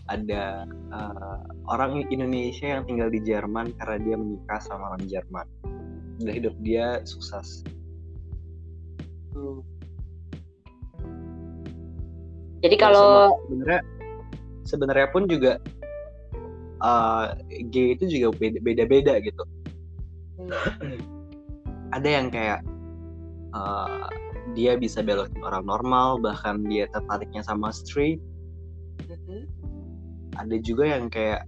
ada 0.06 0.68
uh, 0.92 1.42
orang 1.70 2.06
Indonesia 2.10 2.68
yang 2.78 2.86
tinggal 2.86 3.08
di 3.10 3.18
Jerman 3.22 3.74
karena 3.80 3.96
dia 4.02 4.14
menikah 4.18 4.60
sama 4.62 4.94
orang 4.94 5.04
Jerman. 5.08 5.46
Udah 6.22 6.34
hidup 6.34 6.54
dia 6.62 7.02
sukses. 7.02 7.64
jadi 12.62 12.76
Ya, 12.78 12.82
kalau 12.86 13.34
sebenarnya 14.62 15.08
pun 15.10 15.26
juga 15.26 15.58
uh, 16.82 17.38
gay 17.70 17.94
itu 17.96 18.04
juga 18.10 18.34
beda- 18.36 18.62
beda-beda 18.62 19.14
gitu. 19.22 19.44
Ada 21.94 22.08
yang 22.08 22.26
kayak 22.28 22.60
uh, 23.54 24.10
dia 24.58 24.74
bisa 24.76 25.00
belokin 25.00 25.40
orang 25.40 25.64
normal, 25.64 26.18
bahkan 26.18 26.60
dia 26.66 26.90
tertariknya 26.90 27.46
sama 27.46 27.70
straight. 27.70 28.18
Ada 30.36 30.56
juga 30.64 30.84
yang 30.88 31.12
kayak 31.12 31.46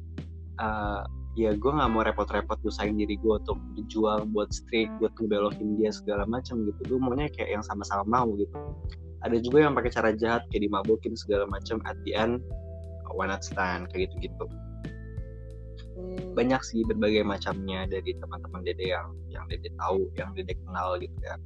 uh, 0.63 1.03
ya 1.35 1.51
gue 1.51 1.73
nggak 1.73 1.91
mau 1.91 2.07
repot-repot 2.07 2.63
usahain 2.63 2.95
diri 2.95 3.19
gue 3.19 3.35
untuk 3.35 3.59
berjuang 3.75 4.31
buat 4.31 4.55
straight, 4.55 4.93
buat 5.03 5.11
ngebelokin 5.19 5.81
dia 5.83 5.91
segala 5.91 6.23
macam 6.29 6.63
gitu. 6.69 6.81
Gue 6.95 6.99
maunya 7.03 7.27
kayak 7.33 7.59
yang 7.59 7.65
sama-sama 7.67 8.07
mau 8.07 8.29
gitu. 8.39 8.55
Ada 9.25 9.41
juga 9.41 9.65
yang 9.65 9.73
pakai 9.73 9.91
cara 9.91 10.13
jahat 10.13 10.45
kayak 10.53 10.69
dimabukin 10.69 11.17
segala 11.17 11.49
macam 11.49 11.81
at 11.89 11.97
the 12.05 12.13
end 12.13 12.45
one 13.15 13.33
night 13.33 13.47
stand 13.47 13.89
kayak 13.89 14.11
gitu-gitu 14.11 14.47
banyak 16.35 16.61
sih 16.67 16.83
berbagai 16.87 17.23
macamnya 17.23 17.87
dari 17.87 18.15
teman-teman 18.19 18.63
dede 18.67 18.91
yang 18.91 19.15
yang 19.31 19.45
dede 19.47 19.71
tahu 19.79 20.11
yang 20.19 20.35
dede 20.35 20.55
kenal 20.67 20.99
gitu 20.99 21.15
ya. 21.23 21.37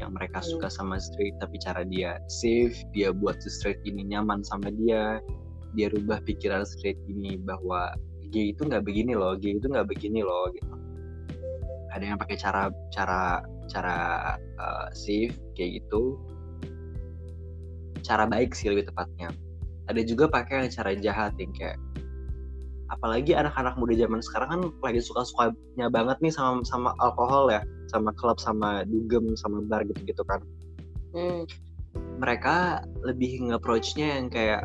Yang 0.00 0.10
mereka 0.18 0.38
Hmm. 0.42 0.48
suka 0.56 0.68
sama 0.68 0.96
straight 0.98 1.36
tapi 1.38 1.56
cara 1.62 1.82
dia 1.86 2.18
safe 2.28 2.76
dia 2.92 3.14
buat 3.14 3.38
si 3.40 3.48
straight 3.48 3.80
ini 3.86 4.04
nyaman 4.08 4.44
sama 4.44 4.68
dia 4.72 5.22
dia 5.72 5.88
rubah 5.88 6.20
pikiran 6.28 6.68
straight 6.68 6.98
ini 7.08 7.40
bahwa 7.40 7.96
gay 8.32 8.52
itu 8.52 8.64
nggak 8.64 8.84
begini 8.84 9.12
loh 9.16 9.36
gay 9.36 9.56
itu 9.56 9.66
nggak 9.68 9.88
begini 9.88 10.20
loh 10.24 10.48
gitu. 10.52 10.72
Ada 11.92 12.04
yang 12.12 12.18
pakai 12.20 12.36
cara 12.40 12.72
cara 12.92 13.44
cara 13.68 13.96
uh, 14.60 14.88
safe 14.92 15.36
kayak 15.56 15.84
gitu. 15.84 16.16
Cara 18.02 18.26
baik 18.26 18.56
sih 18.56 18.72
lebih 18.72 18.90
tepatnya. 18.90 19.30
Ada 19.86 20.02
juga 20.02 20.26
pakai 20.26 20.72
cara 20.72 20.96
jahat 20.96 21.36
yang 21.38 21.52
kayak 21.54 21.78
apalagi 22.92 23.32
anak-anak 23.32 23.74
muda 23.80 23.96
zaman 23.96 24.20
sekarang 24.20 24.48
kan 24.52 24.60
lagi 24.84 25.00
suka-sukanya 25.00 25.88
banget 25.88 26.20
nih 26.20 26.32
sama 26.32 26.60
sama 26.68 26.92
alkohol 27.00 27.48
ya 27.48 27.64
sama 27.88 28.12
klub 28.20 28.36
sama 28.36 28.84
dugem 28.84 29.32
sama 29.34 29.64
bar 29.64 29.82
gitu-gitu 29.88 30.22
kan. 30.28 30.44
Hmm. 31.12 31.44
mereka 32.16 32.80
lebih 33.04 33.44
nge-approach-nya 33.44 34.16
yang 34.16 34.32
kayak 34.32 34.64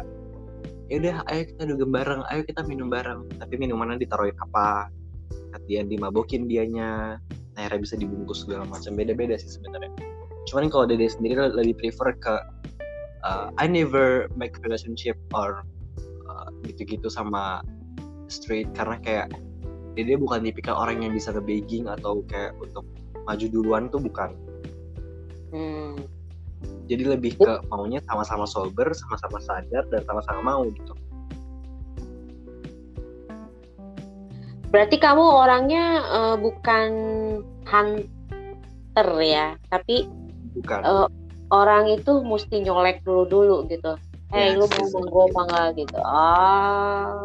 ya 0.88 0.96
udah 1.04 1.16
ayo 1.28 1.44
kita 1.44 1.64
dugem 1.68 1.92
bareng 1.92 2.24
ayo 2.32 2.44
kita 2.44 2.64
minum 2.64 2.88
bareng. 2.88 3.28
Tapi 3.40 3.60
minumannya 3.60 4.00
ditaruhin 4.00 4.36
apa 4.40 4.88
kemudian 5.56 5.92
dimabokin 5.92 6.48
dianya 6.48 7.20
akhirnya 7.60 7.84
bisa 7.84 7.96
dibungkus 8.00 8.48
segala 8.48 8.64
macam 8.70 8.96
beda-beda 8.96 9.36
sih 9.36 9.60
sebenarnya. 9.60 9.92
Cuman 10.48 10.72
kalau 10.72 10.88
dede 10.88 11.12
sendiri 11.12 11.52
lebih 11.52 11.76
prefer 11.76 12.16
ke 12.16 12.36
uh, 13.28 13.52
I 13.60 13.68
never 13.68 14.32
make 14.40 14.56
relationship 14.64 15.20
or 15.36 15.68
uh, 16.32 16.48
gitu-gitu 16.64 17.12
sama 17.12 17.60
straight 18.28 18.70
karena 18.76 18.96
kayak 19.02 19.28
dede 19.98 20.16
bukan 20.20 20.46
tipikal 20.46 20.78
orang 20.78 21.02
yang 21.02 21.12
bisa 21.12 21.34
nge-begging 21.34 21.90
atau 21.90 22.22
kayak 22.30 22.54
untuk 22.62 22.86
maju 23.26 23.46
duluan 23.50 23.84
tuh 23.90 24.00
bukan 24.00 24.32
Hmm. 25.48 25.96
jadi 26.92 27.16
lebih 27.16 27.40
ke 27.40 27.54
maunya 27.72 28.04
sama-sama 28.04 28.44
sober 28.44 28.92
sama-sama 28.92 29.40
sadar 29.40 29.88
dan 29.88 30.04
sama-sama 30.04 30.42
mau 30.44 30.64
gitu 30.68 30.92
Berarti 34.68 35.00
kamu 35.00 35.24
orangnya 35.24 35.84
eh, 36.04 36.36
bukan 36.44 36.90
hunter 37.64 39.10
ya, 39.24 39.56
tapi 39.72 40.12
bukan 40.60 40.80
Eh, 40.84 41.08
orang 41.56 41.88
itu 41.88 42.20
mesti 42.20 42.68
nyolek 42.68 43.00
dulu 43.08 43.24
dulu 43.28 43.58
gitu. 43.72 43.96
Eh, 44.36 44.52
Yes, 44.52 44.60
lu 44.60 44.66
mau 44.68 45.24
yes. 45.24 45.32
apa 45.32 45.42
enggak 45.48 45.68
gitu. 45.80 46.00
Ah. 46.04 47.24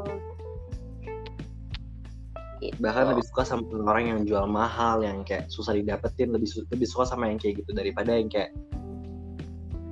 Gitu. 2.62 2.78
bahkan 2.78 3.10
lebih 3.10 3.26
suka 3.26 3.42
sama 3.42 3.66
orang 3.82 4.04
yang 4.06 4.20
jual 4.22 4.46
mahal 4.46 5.02
yang 5.02 5.26
kayak 5.26 5.50
susah 5.50 5.74
didapetin 5.74 6.30
lebih 6.30 6.46
su- 6.46 6.62
lebih 6.70 6.86
suka 6.86 7.10
sama 7.10 7.26
yang 7.26 7.42
kayak 7.42 7.58
gitu 7.58 7.74
daripada 7.74 8.14
yang 8.14 8.30
kayak 8.30 8.54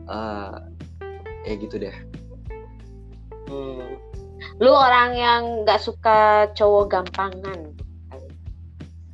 eh 0.06 0.54
ya 1.50 1.54
gitu 1.58 1.76
deh 1.76 1.96
Hmm. 3.50 3.98
Lu 4.62 4.70
orang 4.70 5.10
yang 5.18 5.42
nggak 5.66 5.82
suka 5.82 6.46
cowok 6.54 6.86
gampangan. 6.94 7.74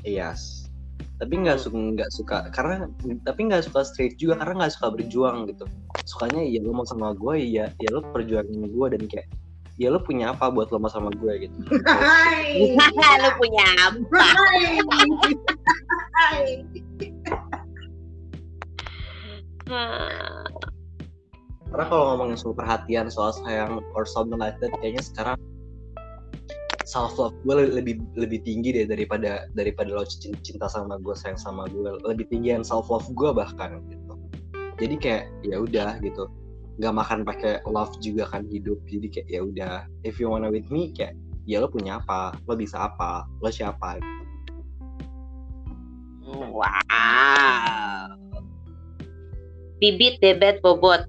yes 0.04 0.68
tapi 1.16 1.40
nggak 1.40 1.56
suka 1.56 1.76
nggak 1.96 2.10
suka 2.12 2.36
karena 2.52 2.84
tapi 3.24 3.48
nggak 3.48 3.64
suka 3.64 3.80
straight 3.88 4.20
juga 4.20 4.36
karena 4.36 4.60
nggak 4.64 4.74
suka 4.76 4.92
berjuang 4.92 5.48
gitu 5.48 5.64
sukanya 6.04 6.44
ya 6.44 6.60
lo 6.60 6.76
mau 6.76 6.84
sama 6.84 7.16
gue 7.16 7.40
ya 7.40 7.72
ya 7.80 7.88
lo 7.88 8.04
perjuangin 8.12 8.68
gue 8.68 8.86
dan 8.92 9.02
kayak 9.08 9.26
ya 9.76 9.92
lo 9.92 10.00
punya 10.00 10.32
apa 10.32 10.48
buat 10.48 10.72
lo 10.72 10.80
sama 10.88 11.12
gue 11.12 11.48
gitu 11.48 11.56
Hai. 11.84 12.72
lu 13.22 13.30
punya 13.36 13.66
apa? 13.84 14.24
Hai. 16.16 16.64
Hai. 19.68 20.44
Karena 21.66 21.84
kalau 21.92 22.04
ngomongin 22.14 22.38
soal 22.40 22.56
perhatian 22.56 23.12
soal 23.12 23.36
sayang 23.36 23.84
or 23.92 24.08
something 24.08 24.40
like 24.40 24.56
that 24.64 24.72
kayaknya 24.80 25.04
sekarang 25.04 25.36
self 26.86 27.18
love 27.18 27.34
gue 27.44 27.82
lebih 27.82 28.00
lebih 28.16 28.40
tinggi 28.46 28.70
deh 28.72 28.86
daripada 28.86 29.44
daripada 29.52 29.90
lo 29.92 30.06
cin- 30.06 30.38
cinta 30.40 30.70
sama 30.70 30.96
gue 31.02 31.12
sayang 31.12 31.36
sama 31.36 31.66
gue 31.68 31.98
lebih 32.06 32.30
tinggi 32.30 32.54
yang 32.54 32.64
self 32.64 32.88
love 32.88 33.04
gue 33.12 33.30
bahkan 33.34 33.82
gitu 33.90 34.14
jadi 34.78 34.94
kayak 34.96 35.24
ya 35.44 35.56
udah 35.60 35.98
gitu 36.00 36.30
nggak 36.76 36.94
makan 36.94 37.24
pakai 37.24 37.64
love 37.64 37.96
juga 38.04 38.28
kan 38.28 38.44
hidup 38.52 38.76
jadi 38.84 39.08
kayak 39.08 39.28
ya 39.32 39.40
udah 39.40 39.74
if 40.04 40.20
you 40.20 40.28
wanna 40.28 40.52
with 40.52 40.68
me 40.68 40.92
kayak 40.92 41.16
ya 41.48 41.64
lo 41.64 41.72
punya 41.72 41.96
apa 42.02 42.36
lo 42.44 42.52
bisa 42.58 42.90
apa 42.90 43.24
lo 43.40 43.48
siapa 43.48 43.96
wow. 46.26 46.66
Bibit, 49.76 50.16
bebet, 50.24 50.64
bobot. 50.64 51.04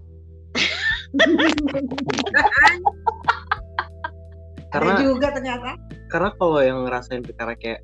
karena 4.74 5.00
Ada 5.00 5.04
juga 5.08 5.28
ternyata. 5.32 5.80
karena 6.12 6.30
kalau 6.40 6.60
yang 6.60 6.84
ngerasain 6.84 7.24
perkara 7.24 7.56
kayak 7.56 7.84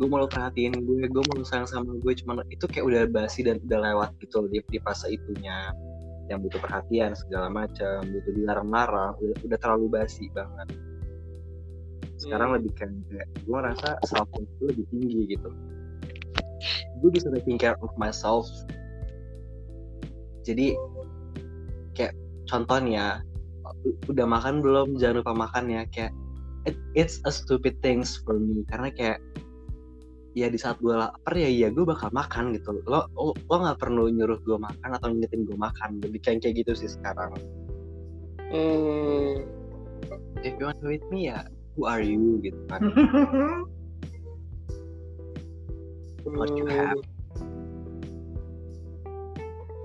gue 0.00 0.06
mau 0.08 0.24
lu 0.24 0.28
perhatiin 0.28 0.72
gue 0.84 1.04
gue 1.08 1.22
mau 1.28 1.44
sayang 1.44 1.68
sama 1.68 1.92
gue 2.00 2.12
cuman 2.16 2.44
itu 2.48 2.64
kayak 2.64 2.84
udah 2.84 3.02
basi 3.12 3.44
dan 3.44 3.60
udah 3.68 3.78
lewat 3.92 4.10
gitu 4.24 4.48
di, 4.48 4.64
di 4.72 4.78
fase 4.80 5.12
itunya 5.12 5.72
yang 6.32 6.40
butuh 6.40 6.60
perhatian 6.64 7.12
segala 7.12 7.52
macam 7.52 8.00
butuh 8.08 8.32
dilarang-larang 8.32 9.12
udah, 9.20 9.36
udah 9.44 9.58
terlalu 9.60 9.86
basi 9.92 10.32
banget. 10.32 10.72
Sekarang 12.16 12.56
lebih 12.56 12.72
kayak 12.72 12.96
kayak 13.12 13.28
gue 13.44 13.52
ngerasa 13.52 13.88
self 14.08 14.30
gue 14.32 14.66
lebih 14.72 14.86
tinggi 14.88 15.20
gitu. 15.36 15.50
Gue 17.04 17.10
bisa 17.12 17.28
taking 17.28 17.60
care 17.60 17.76
of 17.84 17.92
myself. 18.00 18.48
Jadi 20.46 20.72
kayak 21.92 22.16
contohnya 22.48 23.20
udah 24.08 24.26
makan 24.26 24.64
belum? 24.64 24.96
Jangan 24.96 25.20
lupa 25.20 25.34
makan 25.34 25.68
ya. 25.68 25.82
Kayak 25.90 26.14
it, 26.64 26.78
it's 26.94 27.18
a 27.26 27.32
stupid 27.34 27.76
things 27.82 28.22
for 28.22 28.38
me. 28.38 28.62
Karena 28.70 28.88
kayak 28.94 29.18
ya 30.32 30.48
di 30.48 30.56
saat 30.56 30.80
gue 30.80 30.92
lapar 30.96 31.36
ya 31.36 31.48
ya 31.48 31.68
gue 31.68 31.84
bakal 31.84 32.08
makan 32.12 32.56
gitu. 32.56 32.80
Lo 32.88 33.08
lo 33.16 33.54
nggak 33.56 33.78
perlu 33.80 34.08
nyuruh 34.08 34.40
gue 34.42 34.58
makan 34.58 34.90
atau 34.96 35.08
ngingetin 35.12 35.44
gue 35.44 35.58
makan. 35.58 36.00
Lebih 36.00 36.20
kayak 36.24 36.42
kayak 36.44 36.64
gitu 36.64 36.72
sih 36.74 36.90
sekarang. 36.90 37.32
Hmm. 38.52 39.48
if 40.44 40.52
you 40.60 40.66
want 40.68 40.76
to 40.82 40.92
with 40.92 41.06
me 41.08 41.32
ya 41.32 41.40
who 41.72 41.88
are 41.88 42.04
you 42.04 42.36
gitu 42.44 42.58
kan. 42.68 42.82
What 46.22 46.54
you 46.54 46.68
have. 46.70 47.00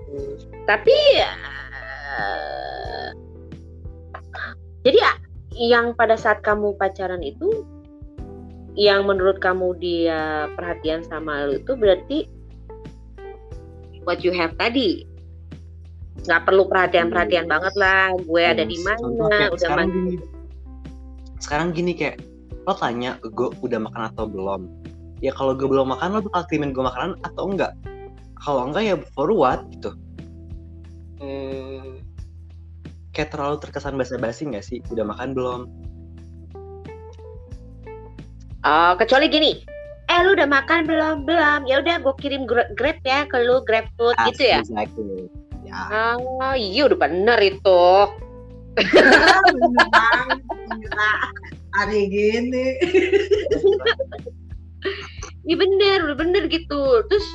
Hmm. 0.08 0.34
Tapi 0.68 0.96
eh, 1.18 3.08
jadi 4.86 4.98
ah, 5.02 5.16
yang 5.56 5.96
pada 5.98 6.14
saat 6.14 6.40
kamu 6.44 6.76
pacaran 6.78 7.20
itu 7.24 7.66
yang 8.78 9.10
menurut 9.10 9.42
kamu 9.42 9.74
dia 9.82 10.46
perhatian 10.54 11.02
sama 11.02 11.50
lu 11.50 11.58
itu 11.58 11.74
berarti 11.74 12.18
what 14.06 14.22
you 14.22 14.30
have 14.30 14.54
tadi. 14.54 15.02
Nggak 16.22 16.46
perlu 16.46 16.70
perhatian-perhatian 16.70 17.50
banget 17.50 17.74
lah 17.74 18.14
gue 18.14 18.42
ada 18.42 18.62
di 18.62 18.78
mana 18.86 19.02
udah 19.02 19.50
sekarang 19.58 19.90
mandi. 19.90 19.98
gini. 19.98 20.16
Sekarang 21.42 21.68
gini 21.74 21.92
kayak 21.98 22.22
lo 22.70 22.74
tanya 22.78 23.18
gue 23.18 23.50
udah 23.66 23.82
makan 23.82 24.02
atau 24.14 24.30
belum? 24.30 24.70
Ya 25.18 25.34
kalau 25.34 25.58
gue 25.58 25.66
belum 25.66 25.98
makan 25.98 26.14
lo 26.14 26.20
bakal 26.30 26.46
kirimin 26.46 26.70
gue 26.70 26.86
makanan 26.86 27.18
atau 27.26 27.50
enggak? 27.50 27.74
Kalau 28.38 28.70
enggak 28.70 28.82
ya 28.86 28.96
for 29.10 29.34
what 29.34 29.66
gitu. 29.74 29.90
Hmm. 31.18 31.98
kayak 33.10 33.34
terlalu 33.34 33.58
terkesan 33.58 33.98
basa-basi 33.98 34.46
nggak 34.46 34.62
sih? 34.62 34.78
Udah 34.94 35.02
makan 35.02 35.34
belum 35.34 35.60
Oh, 38.66 38.92
kecuali 38.98 39.26
gini 39.30 39.52
eh 40.08 40.18
lu 40.24 40.32
udah 40.32 40.48
makan 40.48 40.88
belum 40.88 41.28
belum 41.28 41.68
ya 41.68 41.84
udah 41.84 42.00
gue 42.00 42.14
kirim 42.16 42.48
gra- 42.48 42.72
grab 42.72 42.96
ya 43.04 43.28
ke 43.28 43.44
lu 43.44 43.60
grab 43.60 43.84
food 44.00 44.16
gitu 44.32 44.40
ya 44.48 44.64
exactly. 44.64 45.28
ya 45.68 45.84
Oh, 46.16 46.56
iya 46.56 46.88
udah 46.88 46.96
bener 46.96 47.36
itu. 47.44 47.84
Hari 51.76 52.00
gini. 52.08 52.66
Iya 55.44 55.56
bener, 55.60 55.98
udah 56.08 56.16
bener 56.16 56.42
gitu. 56.48 57.04
Terus 57.12 57.26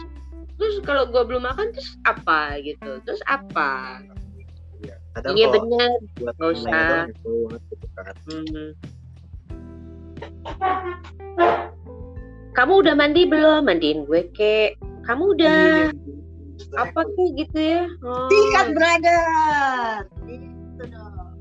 terus 0.57 0.75
kalau 0.81 1.05
gua 1.09 1.25
belum 1.29 1.45
makan 1.45 1.73
terus 1.77 1.93
apa 2.09 2.57
gitu? 2.61 2.97
Terus 3.05 3.21
apa? 3.29 4.01
Iya. 4.81 4.95
Iya 5.29 5.45
bener. 5.53 5.89
nanya 6.25 6.45
usah. 6.57 6.73
doang 6.89 7.09
itu 7.13 7.31
banget 7.45 7.61
gitu 7.69 7.87
kan 7.93 8.15
Hmm. 8.23 8.69
Kamu 12.53 12.73
udah 12.85 12.93
mandi 12.93 13.25
belum? 13.25 13.65
Mandiin 13.65 14.05
gue 14.05 14.29
kek. 14.31 14.77
Kamu 15.03 15.33
udah 15.33 15.89
apa 16.77 17.01
kek 17.01 17.29
gitu 17.35 17.57
ya? 17.57 17.83
Oh, 18.05 18.29
Sikat 18.29 18.67
brother. 18.77 20.05
Itu 20.29 20.83
dong. 20.89 21.33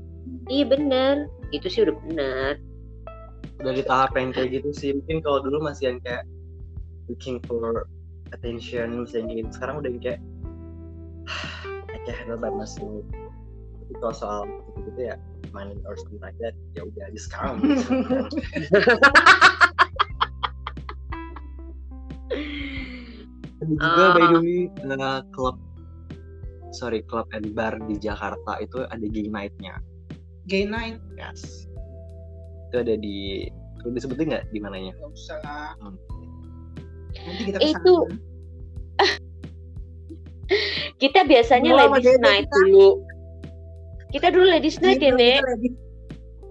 iya 0.49 0.65
bener. 0.65 1.29
Itu 1.53 1.69
sih 1.69 1.85
udah 1.85 1.95
bener. 2.09 2.53
udah 3.63 3.79
di 3.79 3.83
tahap 3.87 4.11
yang 4.19 4.35
kayak 4.35 4.59
gitu 4.59 4.69
sih 4.75 4.91
mungkin 4.91 5.23
kalau 5.23 5.39
dulu 5.39 5.63
masih 5.63 5.95
yang 5.95 5.99
kayak 6.03 6.27
looking 7.07 7.39
for 7.47 7.87
attention 8.35 9.07
misalnya 9.07 9.39
gitu 9.39 9.49
sekarang 9.55 9.79
udah 9.79 9.87
yang 9.87 10.03
kayak 10.03 10.19
I 11.95 11.97
can 12.03 12.11
handle 12.11 12.35
by 12.35 12.51
myself 12.51 13.07
tapi 13.93 14.01
kalau 14.01 14.15
soal 14.17 14.39
gitu, 14.49 14.89
gitu 14.89 15.01
ya 15.13 15.15
money 15.53 15.77
or 15.85 15.93
something 15.93 16.17
like 16.25 16.33
that 16.41 16.57
ya 16.73 16.81
udah 16.81 17.03
aja 17.05 17.19
sekarang 17.21 17.57
Ada 23.61 23.69
juga 23.69 24.05
by 24.17 24.25
the 24.33 24.39
way 24.41 24.61
uh, 24.97 25.21
klub 25.29 25.55
sorry 26.73 27.05
club 27.05 27.29
and 27.37 27.53
bar 27.53 27.77
di 27.85 28.01
Jakarta 28.01 28.57
itu 28.59 28.81
ada 28.89 29.05
game 29.05 29.29
night-nya 29.29 29.77
Gay 30.49 30.65
night. 30.65 30.97
yes 31.15 31.69
itu 32.67 32.75
ada 32.81 32.97
di 32.97 33.45
perlu 33.77 33.93
disebutin 33.93 34.33
nggak 34.33 34.45
di 34.49 34.57
mananya 34.59 34.91
Gak 34.97 35.13
usah 35.13 35.37
lah. 35.45 35.71
Hmm. 35.77 35.93
Nanti 37.13 37.41
kita 37.45 37.57
Itu- 37.61 38.09
ke 38.09 38.17
sana. 38.17 38.17
Kita 40.99 41.23
biasanya 41.23 41.71
sama 41.71 41.97
ladies 41.97 42.19
night 42.19 42.45
kita. 42.45 42.55
dulu. 42.67 42.89
Kita 44.13 44.29
dulu 44.29 44.45
ladies 44.45 44.77
night 44.77 45.01
ya, 45.01 45.09
Iya, 45.09 45.17
Nek? 45.17 45.41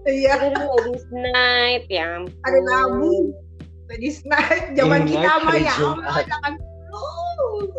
Iya, 0.03 0.33
Kita 0.35 0.47
dulu 0.51 0.67
ladies 0.75 1.05
night, 1.09 1.83
ya 1.87 2.03
ampun. 2.19 2.35
ada 2.43 2.59
nabu. 2.61 3.31
Ladies 3.87 4.19
night. 4.27 4.75
Zaman 4.75 5.07
kita 5.07 5.31
mah 5.41 5.55
ya. 5.55 5.73
Allah, 5.79 6.17
jangan 6.27 6.53
dulu. 6.59 7.07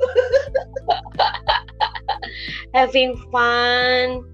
Having 2.77 3.13
fun. 3.29 4.25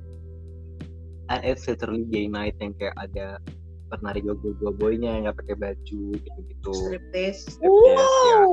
and 1.31 1.47
it's 1.47 1.63
literally 1.71 2.03
gay 2.11 2.27
night 2.27 2.59
yang 2.59 2.75
kayak 2.75 2.91
ada 2.99 3.39
penari 3.87 4.19
gogo 4.19 4.51
boynya 4.75 5.15
yang 5.15 5.31
nggak 5.31 5.39
pakai 5.39 5.57
baju 5.63 6.03
gitu-gitu 6.19 6.75
Striptease. 6.75 7.55
Yes, 7.55 7.63
ya. 7.63 7.95
Wow. 8.43 8.51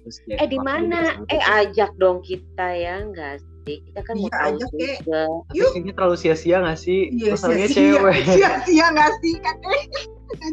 Terus 0.00 0.16
kayak 0.24 0.38
Eh 0.40 0.48
di 0.48 0.58
mana? 0.60 1.00
Eh 1.28 1.40
ajak 1.40 1.92
dong 2.00 2.24
kita 2.24 2.72
ya, 2.72 3.04
enggak 3.04 3.44
sih? 3.66 3.82
Kita 3.82 4.00
kan 4.00 4.14
mau 4.14 4.26
Iya, 4.26 4.38
Kek. 4.38 4.58
juga. 5.02 5.22
tapi 5.44 5.58
kayaknya 5.66 5.92
terlalu 5.92 6.16
sia-sia 6.16 6.56
gak 6.60 6.78
sih 6.78 7.00
Iya, 7.10 7.30
masalahnya 7.34 7.66
sia-sia. 7.66 7.98
cewek 7.98 8.16
Sia-sia 8.38 8.86
nggak 8.88 9.12
sih? 9.20 9.34
Katanya 9.36 9.76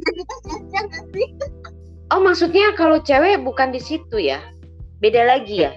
kita 0.10 0.36
sia-sia 0.42 0.80
nggak 0.84 1.04
sih? 1.14 1.28
Oh 2.10 2.20
maksudnya 2.20 2.66
kalau 2.74 2.98
cewek 3.00 3.40
bukan 3.40 3.70
di 3.70 3.80
situ 3.80 4.18
ya? 4.18 4.42
Beda 4.98 5.24
lagi 5.24 5.62
ya? 5.62 5.72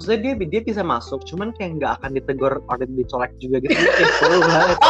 maksudnya 0.00 0.32
dia 0.32 0.48
dia 0.48 0.62
bisa 0.64 0.80
masuk 0.80 1.28
cuman 1.28 1.52
kayak 1.52 1.76
nggak 1.76 1.92
akan 2.00 2.16
ditegur 2.16 2.64
atau 2.64 2.88
dicolek 2.88 3.36
juga 3.36 3.60
gitu 3.60 3.76
kayak 3.76 4.08
seru 4.16 4.40
banget 4.40 4.78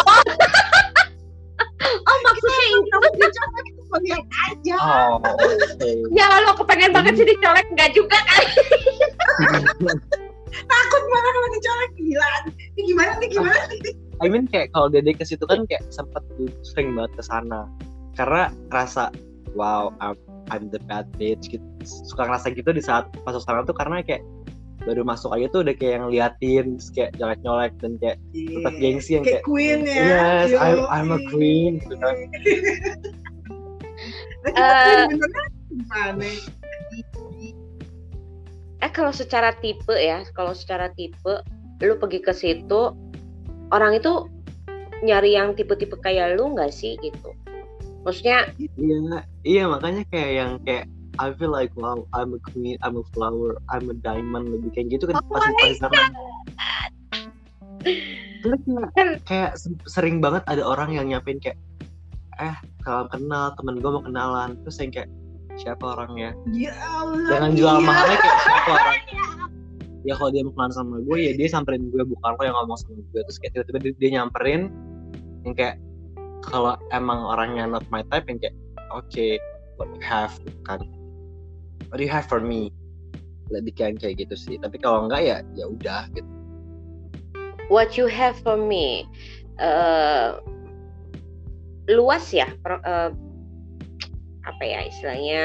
Oh 2.00 2.16
maksudnya 2.22 2.62
itu? 2.70 2.96
Kita 3.10 3.82
mau 3.90 3.98
lihat 3.98 4.22
aja. 4.46 4.74
oh 4.78 5.18
oke 5.18 5.90
Ya 6.14 6.30
lo 6.38 6.54
kepengen 6.54 6.94
banget 6.94 7.18
sih 7.18 7.26
dicolek 7.26 7.66
enggak 7.66 7.90
juga 7.90 8.18
kan? 8.22 8.44
Takut 10.50 11.02
malah 11.06 11.30
kalau 11.32 11.48
dicolek 11.54 11.90
gila. 11.96 12.32
Ini 12.76 12.80
gimana 12.86 13.12
nih 13.18 13.28
gimana 13.30 13.60
nih? 13.70 13.94
I 14.20 14.26
mean 14.28 14.44
kayak 14.50 14.74
kalau 14.76 14.92
Dede 14.92 15.16
ke 15.16 15.24
situ 15.24 15.44
kan 15.48 15.64
kayak 15.64 15.80
sempet 15.88 16.20
sering 16.66 16.92
banget 16.92 17.12
ke 17.16 17.22
sana. 17.24 17.70
Karena 18.18 18.52
rasa 18.68 19.08
wow 19.56 19.94
I'm, 20.02 20.18
I'm 20.52 20.68
the 20.68 20.82
bad 20.84 21.08
bitch 21.16 21.48
gitu. 21.48 21.64
Suka 21.84 22.28
ngerasa 22.28 22.52
gitu 22.52 22.70
di 22.74 22.82
saat 22.84 23.08
masuk 23.24 23.40
sana 23.46 23.64
tuh 23.64 23.72
karena 23.72 24.04
kayak 24.04 24.20
baru 24.80 25.04
masuk 25.04 25.32
aja 25.36 25.44
tuh 25.52 25.60
udah 25.60 25.76
kayak 25.76 25.92
yang 26.00 26.08
liatin 26.08 26.64
terus 26.80 26.88
kayak 26.96 27.12
nyolek-nyolek 27.20 27.72
dan 27.84 28.00
kayak 28.00 28.16
tetap 28.32 28.74
gengsi 28.80 29.10
yang 29.20 29.24
Kayak 29.28 29.44
kayak 29.44 29.44
queen 29.44 29.80
ya. 29.84 30.00
yes 30.00 30.48
Yo, 30.52 30.56
I'm, 30.56 30.80
I'm 30.88 31.10
a 31.12 31.20
queen 31.28 31.72
gitu 31.84 31.96
kan. 32.00 32.16
Kita 34.40 36.16
Eh. 38.80 38.90
kalau 38.92 39.12
secara 39.12 39.52
tipe 39.60 39.92
ya, 39.92 40.24
kalau 40.32 40.56
secara 40.56 40.88
tipe, 40.96 41.44
lu 41.80 41.94
pergi 42.00 42.20
ke 42.20 42.32
situ, 42.32 42.96
orang 43.72 43.96
itu 43.96 44.28
nyari 45.00 45.36
yang 45.36 45.56
tipe-tipe 45.56 45.96
kayak 46.00 46.36
lu 46.36 46.52
nggak 46.52 46.72
sih 46.72 46.96
gitu? 47.00 47.32
Maksudnya, 48.04 48.48
iya 48.56 49.20
iya 49.44 49.64
makanya 49.68 50.08
kayak 50.08 50.30
yang 50.32 50.52
kayak 50.64 50.88
I 51.20 51.36
feel 51.36 51.52
like 51.52 51.68
wow 51.76 52.00
I'm 52.16 52.32
a 52.32 52.40
queen 52.40 52.80
I'm 52.80 52.96
a 52.96 53.04
flower 53.12 53.60
I'm 53.68 53.92
a 53.92 53.96
diamond 54.00 54.48
lebih 54.56 54.72
kayak 54.72 54.96
gitu 54.96 55.04
kan 55.12 55.20
Oh 55.20 55.36
pasti 55.36 55.52
pasti 55.52 55.76
sama 55.84 56.00
Terus 58.40 58.60
kayak, 58.96 59.14
kayak 59.28 59.52
se- 59.60 59.84
sering 59.84 60.24
banget 60.24 60.40
ada 60.48 60.64
orang 60.64 60.96
yang 60.96 61.12
nyapin 61.12 61.36
kayak 61.36 61.60
eh 62.40 62.56
salam 62.88 63.04
kenal 63.12 63.52
temen 63.52 63.84
gue 63.84 63.90
mau 63.92 64.00
kenalan 64.00 64.56
terus 64.64 64.80
yang 64.80 64.88
kayak 64.96 65.08
siapa 65.60 65.84
orangnya 65.84 66.30
Ya 66.50 66.72
Allah. 66.80 67.28
jangan 67.28 67.50
jual 67.52 67.76
iya. 67.76 67.84
mahalnya 67.84 68.16
kayak 68.16 68.38
siapa 68.40 68.70
orangnya 68.72 69.22
ya 70.08 70.12
kalau 70.16 70.30
dia 70.32 70.42
mau 70.42 70.52
kenalan 70.56 70.72
sama 70.72 70.94
gue 71.04 71.18
ya 71.20 71.32
dia 71.36 71.48
samperin 71.48 71.92
gue 71.92 72.02
bukan 72.02 72.30
lo 72.32 72.42
yang 72.42 72.56
ngomong 72.56 72.78
sama 72.80 72.96
gue 73.12 73.20
terus 73.20 73.36
kayak 73.36 73.52
tiba-tiba 73.52 73.78
dia, 73.80 73.92
dia 73.96 74.10
nyamperin 74.16 74.62
yang 75.44 75.54
kayak 75.54 75.76
kalau 76.40 76.72
emang 76.90 77.20
orangnya 77.20 77.68
not 77.68 77.84
my 77.88 78.00
type 78.08 78.24
yang 78.26 78.40
kayak 78.40 78.56
oke 78.90 79.26
what 79.76 79.88
you 79.92 80.00
have 80.00 80.32
kan 80.64 80.80
what 81.92 82.00
do 82.00 82.04
you 82.04 82.08
have 82.08 82.24
for 82.24 82.40
me 82.40 82.72
lebih 83.52 83.76
kayak 83.76 84.00
kayak 84.00 84.16
gitu 84.16 84.34
sih 84.34 84.56
tapi 84.56 84.80
kalau 84.80 85.04
enggak 85.04 85.20
ya 85.20 85.36
ya 85.52 85.68
udah 85.68 86.08
gitu 86.12 86.28
What 87.70 87.94
you 87.94 88.10
have 88.10 88.34
for 88.42 88.58
me. 88.58 89.06
eh, 89.62 90.28
luas 91.86 92.34
ya. 92.34 92.50
per- 92.58 92.82
eh, 92.82 93.10
apa 94.50 94.62
ya 94.66 94.80
istilahnya? 94.86 95.42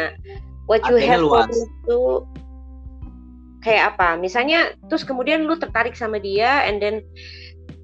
What 0.66 0.82
you 0.90 0.98
Artinya 0.98 1.12
have 1.14 1.22
for 1.22 1.46
luas. 1.46 1.54
itu 1.54 2.02
kayak 3.62 3.84
apa? 3.96 4.18
Misalnya 4.18 4.74
terus 4.90 5.06
kemudian 5.06 5.46
lu 5.46 5.56
tertarik 5.58 5.94
sama 5.94 6.18
dia 6.18 6.66
and 6.66 6.82
then 6.82 7.06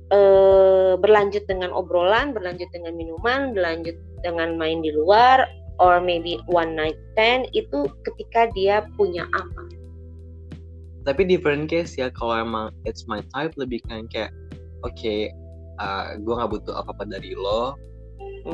eh, 0.09 0.93
berlanjut 0.97 1.45
dengan 1.45 1.69
obrolan, 1.71 2.33
berlanjut 2.33 2.67
dengan 2.73 2.97
minuman, 2.97 3.53
berlanjut 3.53 3.95
dengan 4.25 4.57
main 4.57 4.81
di 4.81 4.89
luar 4.93 5.45
or 5.81 6.01
maybe 6.01 6.37
one 6.49 6.77
night 6.77 6.97
stand 7.13 7.49
itu 7.53 7.89
ketika 8.05 8.49
dia 8.53 8.85
punya 8.97 9.25
apa? 9.33 9.71
tapi 11.01 11.25
different 11.25 11.65
case 11.65 11.97
ya 11.97 12.13
kalau 12.13 12.37
emang 12.37 12.69
it's 12.85 13.09
my 13.09 13.21
type 13.33 13.53
lebih 13.57 13.81
kan 13.89 14.05
kayak 14.09 14.29
oke 14.85 15.13
uh, 15.81 16.13
gue 16.17 16.33
nggak 16.33 16.51
butuh 16.51 16.77
apa 16.77 16.93
apa 16.93 17.03
dari 17.09 17.33
lo 17.33 17.73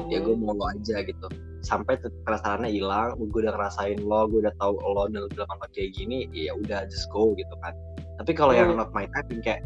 ya 0.08 0.24
gue 0.24 0.36
mau 0.36 0.56
lo 0.56 0.72
aja 0.72 1.04
gitu 1.04 1.28
sampai 1.68 2.00
penasarannya 2.24 2.72
hilang 2.72 3.20
gue 3.20 3.28
udah 3.44 3.52
ngerasain 3.52 4.00
lo 4.00 4.24
gue 4.32 4.40
udah 4.48 4.56
tahu 4.56 4.80
lo 4.80 5.12
dan 5.12 5.28
udah 5.28 5.44
lo 5.44 5.68
kayak 5.76 5.92
gini 5.92 6.32
ya 6.32 6.56
udah 6.56 6.88
just 6.88 7.12
go 7.12 7.36
gitu 7.36 7.52
kan 7.60 7.76
tapi 8.24 8.32
kalau 8.32 8.56
yang 8.56 8.72
Hmm. 8.72 8.80
not 8.80 8.96
my 8.96 9.04
type 9.12 9.28
yang 9.28 9.44
kayak 9.44 9.62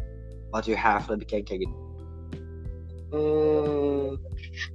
what 0.50 0.66
you 0.66 0.74
have 0.74 1.06
lebih 1.06 1.30
kayak 1.30 1.46
kayak 1.46 1.62
gitu 1.64 1.76
Hmm. 3.12 4.16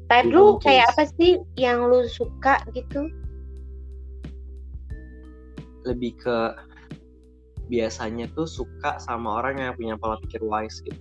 Type 0.06 0.30
Di 0.30 0.32
lu 0.32 0.56
dalam 0.56 0.62
kayak 0.62 0.86
apa 0.94 1.10
sih 1.18 1.42
yang 1.58 1.90
lu 1.90 2.06
suka 2.06 2.62
gitu? 2.78 3.10
lebih 5.90 6.14
ke 6.22 6.38
biasanya 7.68 8.28
tuh 8.36 8.46
suka 8.46 9.00
sama 9.02 9.40
orang 9.42 9.58
yang 9.58 9.74
punya 9.74 9.96
pola 9.98 10.20
pikir 10.22 10.44
wise 10.44 10.84
gitu 10.86 11.00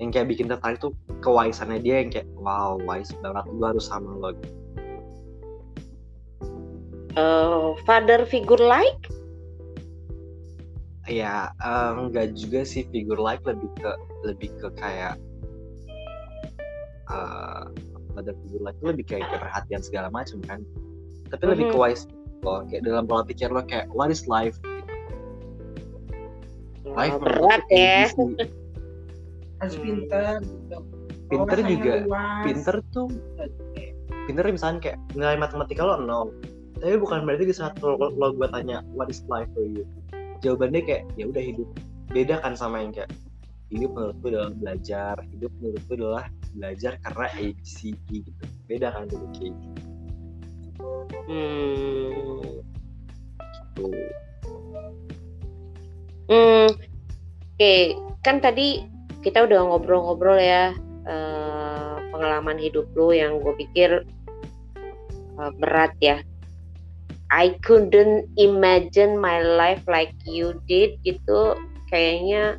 yang 0.00 0.08
kayak 0.14 0.30
bikin 0.32 0.46
tertarik 0.48 0.78
tuh 0.80 0.92
kewaisannya 1.20 1.82
dia 1.82 2.00
yang 2.00 2.10
kayak 2.14 2.28
wow 2.40 2.78
wise 2.88 3.10
banget 3.20 3.44
gue 3.50 3.66
harus 3.66 3.86
sama 3.90 4.10
lo 4.16 4.30
gitu. 4.40 4.56
Eh, 7.16 7.68
father 7.88 8.28
figure 8.28 8.60
like? 8.60 9.00
ya 11.06 11.54
eh, 11.62 11.90
enggak 11.94 12.34
juga 12.34 12.66
sih 12.66 12.82
figure 12.90 13.22
like 13.22 13.38
lebih 13.46 13.70
ke 13.78 13.90
lebih 14.26 14.50
ke 14.58 14.68
kayak 14.74 15.14
eh 17.06 17.62
pada 18.10 18.30
figure 18.42 18.58
like 18.66 18.74
itu 18.82 18.86
lebih 18.90 19.06
kayak, 19.06 19.30
perhatian 19.38 19.78
segala 19.86 20.10
macam 20.10 20.42
kan 20.42 20.66
tapi 21.30 21.46
lebih 21.46 21.70
ke 21.70 21.78
Mhm. 21.78 21.82
wise 21.86 22.10
lo 22.42 22.66
kayak 22.66 22.82
dalam 22.82 23.06
pola 23.06 23.22
pikir 23.22 23.54
lo 23.54 23.62
kayak 23.62 23.86
what 23.94 24.10
is 24.10 24.26
life 24.26 24.58
gitu. 24.58 24.82
life 26.90 27.14
Oh, 27.14 27.22
berat 27.22 27.62
kayak 27.70 27.86
ya. 27.86 28.06
gitu. 28.10 28.22
Harus 29.62 29.74
pinter. 29.78 30.42
gitu. 30.42 30.78
pinter 31.30 31.54
Wawasannya 31.58 31.70
juga 31.70 31.94
pinter 32.42 32.76
tuh 32.90 33.06
pinter 34.26 34.42
misalnya 34.50 34.78
kayak 34.82 34.98
nilai 35.14 35.38
matematika 35.38 35.86
lo 35.86 36.02
nol 36.02 36.34
tapi 36.80 36.96
bukan 37.00 37.24
berarti 37.24 37.44
di 37.48 37.54
saat 37.56 37.76
lo, 37.80 37.96
lo 37.98 38.28
gue 38.36 38.48
tanya 38.52 38.84
what 38.92 39.08
is 39.08 39.24
life 39.28 39.48
for 39.56 39.64
you 39.64 39.84
jawabannya 40.44 40.84
kayak 40.84 41.02
ya 41.16 41.24
udah 41.28 41.42
hidup 41.42 41.68
beda 42.12 42.40
kan 42.44 42.54
sama 42.54 42.84
yang 42.84 42.92
kayak 42.92 43.10
hidup 43.72 43.90
menurutku 43.96 44.26
adalah 44.30 44.50
belajar 44.54 45.14
hidup 45.34 45.52
menurutku 45.58 45.92
adalah 45.98 46.24
belajar 46.54 46.92
karena 47.02 47.26
ABCD 47.34 48.08
gitu 48.22 48.44
beda 48.70 48.88
kan 48.94 49.10
gitu 49.10 49.26
kayak 49.36 49.56
Hmm. 51.26 52.62
gitu 53.74 53.90
Hmm. 56.26 56.70
Oke, 57.56 57.74
kan 58.26 58.42
tadi 58.42 58.82
kita 59.22 59.46
udah 59.46 59.62
ngobrol-ngobrol 59.66 60.38
ya 60.38 60.74
eh, 61.06 61.94
pengalaman 62.10 62.58
hidup 62.58 62.90
lu 62.98 63.14
yang 63.14 63.38
gue 63.38 63.54
pikir 63.66 64.02
eh, 65.38 65.52
berat 65.58 65.94
ya. 66.02 66.18
I 67.36 67.60
couldn't 67.60 68.32
imagine 68.40 69.20
my 69.20 69.44
life 69.44 69.84
like 69.84 70.16
you 70.24 70.56
did. 70.64 70.96
Gitu 71.04 71.60
kayaknya 71.92 72.56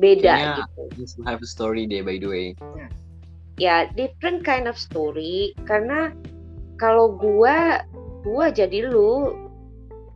beda 0.00 0.32
Kayaknya 0.32 0.64
gitu. 0.64 0.82
this 0.96 1.12
have 1.28 1.44
a 1.44 1.46
story 1.46 1.84
deh 1.84 2.00
by 2.00 2.16
the 2.16 2.24
way. 2.24 2.46
Ya 3.60 3.92
different 3.92 4.48
kind 4.48 4.64
of 4.64 4.80
story. 4.80 5.52
Karena 5.68 6.16
kalau 6.80 7.20
gua 7.20 7.84
gua 8.24 8.48
jadi 8.48 8.88
lu 8.88 9.36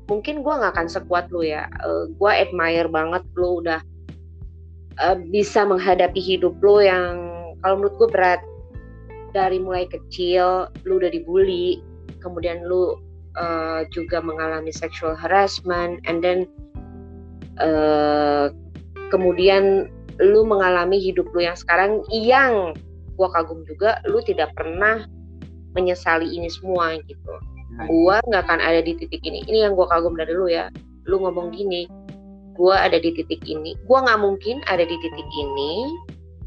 mungkin 0.08 0.40
gua 0.40 0.64
nggak 0.64 0.72
akan 0.72 0.88
sekuat 0.88 1.28
lu 1.28 1.44
ya. 1.44 1.68
Eh, 1.84 2.04
gua 2.16 2.32
admire 2.32 2.88
banget 2.88 3.22
lu 3.36 3.60
udah 3.60 3.84
eh, 5.04 5.16
bisa 5.28 5.68
menghadapi 5.68 6.16
hidup 6.16 6.56
lu 6.64 6.80
yang 6.80 7.28
kalau 7.60 7.76
menurut 7.84 7.94
gua 8.00 8.08
berat 8.08 8.40
dari 9.32 9.58
mulai 9.60 9.86
kecil 9.88 10.68
lu 10.88 11.00
udah 11.00 11.10
dibully. 11.12 11.82
Kemudian 12.18 12.66
lu 12.66 12.98
eh, 13.38 13.82
juga 13.94 14.18
mengalami 14.18 14.74
sexual 14.74 15.14
harassment 15.14 16.02
and 16.08 16.20
then 16.20 16.48
eh, 17.62 18.50
kemudian 19.08 19.88
lu 20.18 20.42
mengalami 20.42 20.98
hidup 20.98 21.30
lu 21.30 21.46
yang 21.46 21.54
sekarang 21.54 22.02
yang 22.10 22.74
gua 23.14 23.30
kagum 23.34 23.62
juga 23.66 24.02
lu 24.06 24.18
tidak 24.22 24.50
pernah 24.58 25.06
menyesali 25.74 26.26
ini 26.26 26.50
semua 26.50 26.98
gitu. 27.06 27.34
Nah, 27.78 27.86
gua 27.86 28.16
nggak 28.26 28.42
akan 28.46 28.60
ada 28.62 28.80
di 28.82 28.98
titik 28.98 29.22
ini. 29.22 29.46
Ini 29.46 29.70
yang 29.70 29.78
gua 29.78 29.86
kagum 29.90 30.18
dari 30.18 30.34
lu 30.34 30.50
ya. 30.50 30.70
Lu 31.06 31.22
ngomong 31.22 31.54
gini 31.54 31.86
gua 32.58 32.82
ada 32.82 32.98
di 32.98 33.14
titik 33.14 33.46
ini. 33.46 33.78
Gua 33.86 34.02
nggak 34.02 34.18
mungkin 34.18 34.58
ada 34.66 34.82
di 34.82 34.96
titik 34.98 35.28
ini 35.38 35.86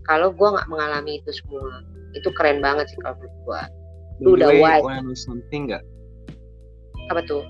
kalau 0.04 0.36
gua 0.36 0.60
nggak 0.60 0.68
mengalami 0.68 1.24
itu 1.24 1.32
semua 1.32 1.80
itu 2.16 2.30
keren 2.36 2.60
banget 2.60 2.92
sih 2.92 2.98
kalau 3.00 3.16
menurut 3.20 3.36
gua. 3.46 3.62
Lu 4.22 4.30
udah 4.38 4.50
wise. 4.54 5.26
something 5.26 5.72
nggak? 5.72 5.84
Apa 7.10 7.22
tuh? 7.26 7.44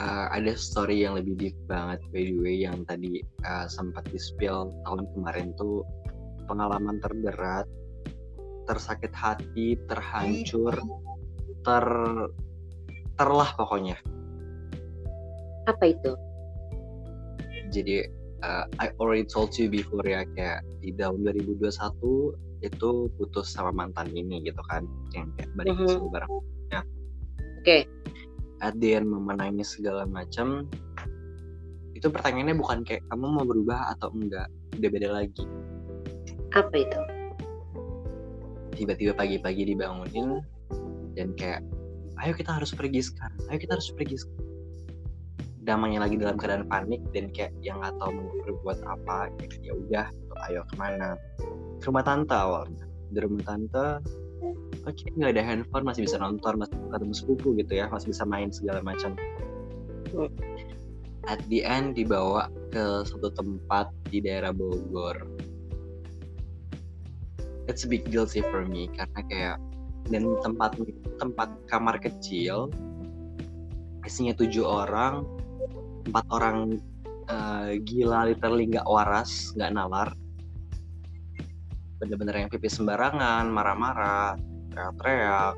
Uh, 0.00 0.26
ada 0.32 0.56
story 0.56 1.04
yang 1.04 1.14
lebih 1.14 1.36
deep 1.36 1.56
banget 1.68 2.00
by 2.10 2.24
the 2.24 2.34
way 2.40 2.56
yang 2.58 2.82
tadi 2.88 3.22
uh, 3.44 3.68
sempat 3.68 4.02
di 4.10 4.18
spill 4.18 4.72
tahun 4.84 5.08
kemarin 5.16 5.54
tuh. 5.56 5.84
Pengalaman 6.50 6.98
terberat 6.98 7.64
tersakit 8.66 9.14
hati 9.14 9.78
terhancur 9.86 10.74
ter 11.62 11.86
terlah 13.16 13.50
pokoknya. 13.54 13.96
Apa 15.70 15.94
itu? 15.94 16.12
Jadi 17.70 18.04
uh, 18.42 18.66
I 18.82 18.90
already 18.98 19.24
told 19.24 19.54
you 19.56 19.70
before 19.70 20.04
ya 20.04 20.26
kayak 20.34 20.66
di 20.82 20.92
tahun 20.98 21.22
2021 21.24 22.51
itu 22.62 23.10
putus 23.18 23.50
sama 23.50 23.74
mantan 23.74 24.08
ini 24.14 24.40
gitu 24.46 24.62
kan 24.70 24.86
yang 25.12 25.28
kayak 25.36 25.50
balik 25.58 25.74
Mhm. 25.76 25.88
semua 25.90 26.10
barang 26.14 26.30
Oke. 27.62 27.78
at 28.62 28.74
the 28.78 28.94
end 28.98 29.06
mama 29.10 29.34
nangis 29.38 29.74
segala 29.74 30.06
macam 30.06 30.66
itu 31.92 32.06
pertanyaannya 32.10 32.58
bukan 32.58 32.82
kayak 32.82 33.02
kamu 33.10 33.26
mau 33.38 33.46
berubah 33.46 33.94
atau 33.94 34.10
enggak 34.14 34.46
udah 34.78 34.90
beda 34.90 35.08
lagi 35.10 35.44
apa 36.54 36.74
itu 36.74 37.00
tiba-tiba 38.74 39.12
pagi-pagi 39.14 39.62
dibangunin 39.74 40.42
dan 41.14 41.34
kayak 41.38 41.60
ayo 42.24 42.32
kita 42.34 42.54
harus 42.56 42.72
pergi 42.74 43.02
sekarang 43.04 43.38
ayo 43.50 43.58
kita 43.58 43.78
harus 43.78 43.90
pergi 43.94 44.16
sekarang 44.18 44.50
damanya 45.62 46.02
lagi 46.02 46.18
dalam 46.18 46.34
keadaan 46.34 46.66
panik 46.66 46.98
dan 47.14 47.30
kayak 47.30 47.54
yang 47.62 47.78
nggak 47.78 47.94
tahu 48.02 48.10
mau 48.10 48.34
berbuat 48.42 48.78
apa 48.82 49.30
ya 49.62 49.72
udah 49.78 50.06
ayo 50.50 50.66
ke 50.66 50.74
mana 50.74 51.14
ke 51.38 51.46
rumah 51.86 52.04
tante 52.06 52.34
awalnya. 52.34 52.84
Di 53.12 53.18
rumah 53.20 53.42
tante 53.44 53.86
oke 54.82 55.04
nggak 55.14 55.38
ada 55.38 55.42
handphone 55.42 55.86
masih 55.86 56.02
bisa 56.06 56.18
nonton 56.18 56.58
masih 56.58 56.74
ketemu 56.90 57.14
sepupu 57.14 57.48
gitu 57.54 57.72
ya 57.78 57.86
masih 57.90 58.10
bisa 58.10 58.24
main 58.26 58.50
segala 58.50 58.82
macam. 58.82 59.14
Hmm. 60.12 60.28
at 61.30 61.38
the 61.46 61.62
end 61.62 61.94
dibawa 61.94 62.50
ke 62.74 63.06
satu 63.06 63.30
tempat 63.30 63.94
di 64.10 64.18
daerah 64.18 64.50
Bogor. 64.50 65.22
It's 67.70 67.86
a 67.86 67.88
big 67.88 68.10
deal 68.10 68.26
sih 68.26 68.42
for 68.50 68.66
me 68.66 68.90
karena 68.90 69.20
kayak 69.30 69.56
dan 70.10 70.26
tempat 70.42 70.74
tempat 71.22 71.48
kamar 71.70 72.02
kecil 72.02 72.74
isinya 74.02 74.34
tujuh 74.34 74.66
orang 74.66 75.22
empat 76.10 76.26
orang 76.34 76.82
eh, 77.30 77.78
gila 77.86 78.26
literally 78.26 78.66
nggak 78.66 78.82
waras 78.90 79.54
nggak 79.54 79.78
nalar 79.78 80.10
bener-bener 82.02 82.34
yang 82.42 82.50
pipis 82.50 82.82
sembarangan 82.82 83.46
marah-marah 83.46 84.34
teriak-teriak 84.74 85.54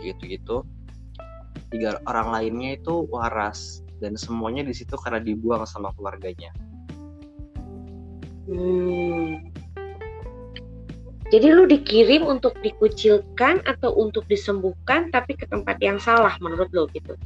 gitu-gitu 0.00 0.64
tiga 1.68 2.00
orang 2.08 2.32
lainnya 2.32 2.80
itu 2.80 3.04
waras 3.12 3.84
dan 4.00 4.16
semuanya 4.16 4.64
di 4.64 4.72
situ 4.72 4.96
karena 4.96 5.20
dibuang 5.20 5.68
sama 5.68 5.92
keluarganya 5.92 6.50
Hmm. 8.50 9.38
Jadi 11.32 11.46
lu 11.48 11.64
dikirim 11.64 12.28
untuk 12.28 12.52
dikucilkan 12.60 13.64
atau 13.64 13.94
untuk 13.96 14.26
disembuhkan 14.28 15.08
tapi 15.08 15.38
ke 15.38 15.48
tempat 15.48 15.80
yang 15.80 15.96
salah 15.96 16.36
menurut 16.42 16.68
lo 16.76 16.84
gitu. 16.92 17.16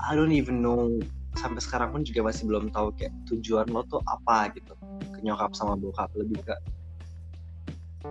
I 0.00 0.16
don't 0.16 0.32
even 0.32 0.64
know 0.64 0.96
sampai 1.36 1.60
sekarang 1.60 1.90
pun 1.90 2.06
juga 2.06 2.30
masih 2.30 2.46
belum 2.46 2.70
tahu 2.70 2.94
kayak 2.94 3.12
tujuan 3.28 3.66
lo 3.68 3.82
tuh 3.90 4.00
apa 4.06 4.54
gitu 4.54 4.78
ke 5.10 5.18
nyokap 5.26 5.50
sama 5.52 5.74
bokap 5.74 6.08
lebih 6.14 6.40
ke 6.46 6.54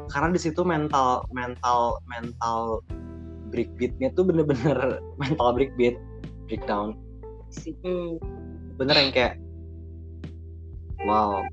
karena 0.09 0.33
di 0.33 0.39
situ 0.41 0.61
mental 0.65 1.25
mental 1.29 2.01
mental 2.09 2.81
breakbeatnya 3.53 4.09
tuh 4.17 4.25
bener-bener 4.25 4.99
mental 5.21 5.53
breakbeat 5.53 5.97
breakdown. 6.49 6.97
Hmm. 7.85 8.17
bener 8.81 8.97
yang 8.97 9.11
kayak 9.13 9.33
wow. 11.05 11.45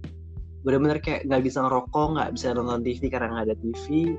Bener-bener 0.64 0.96
kayak 1.00 1.28
nggak 1.28 1.44
bisa 1.44 1.60
ngerokok 1.60 2.06
nggak 2.16 2.30
bisa 2.36 2.56
nonton 2.56 2.80
TV 2.80 3.12
karena 3.12 3.28
nggak 3.36 3.46
ada 3.52 3.56
TV 3.60 4.16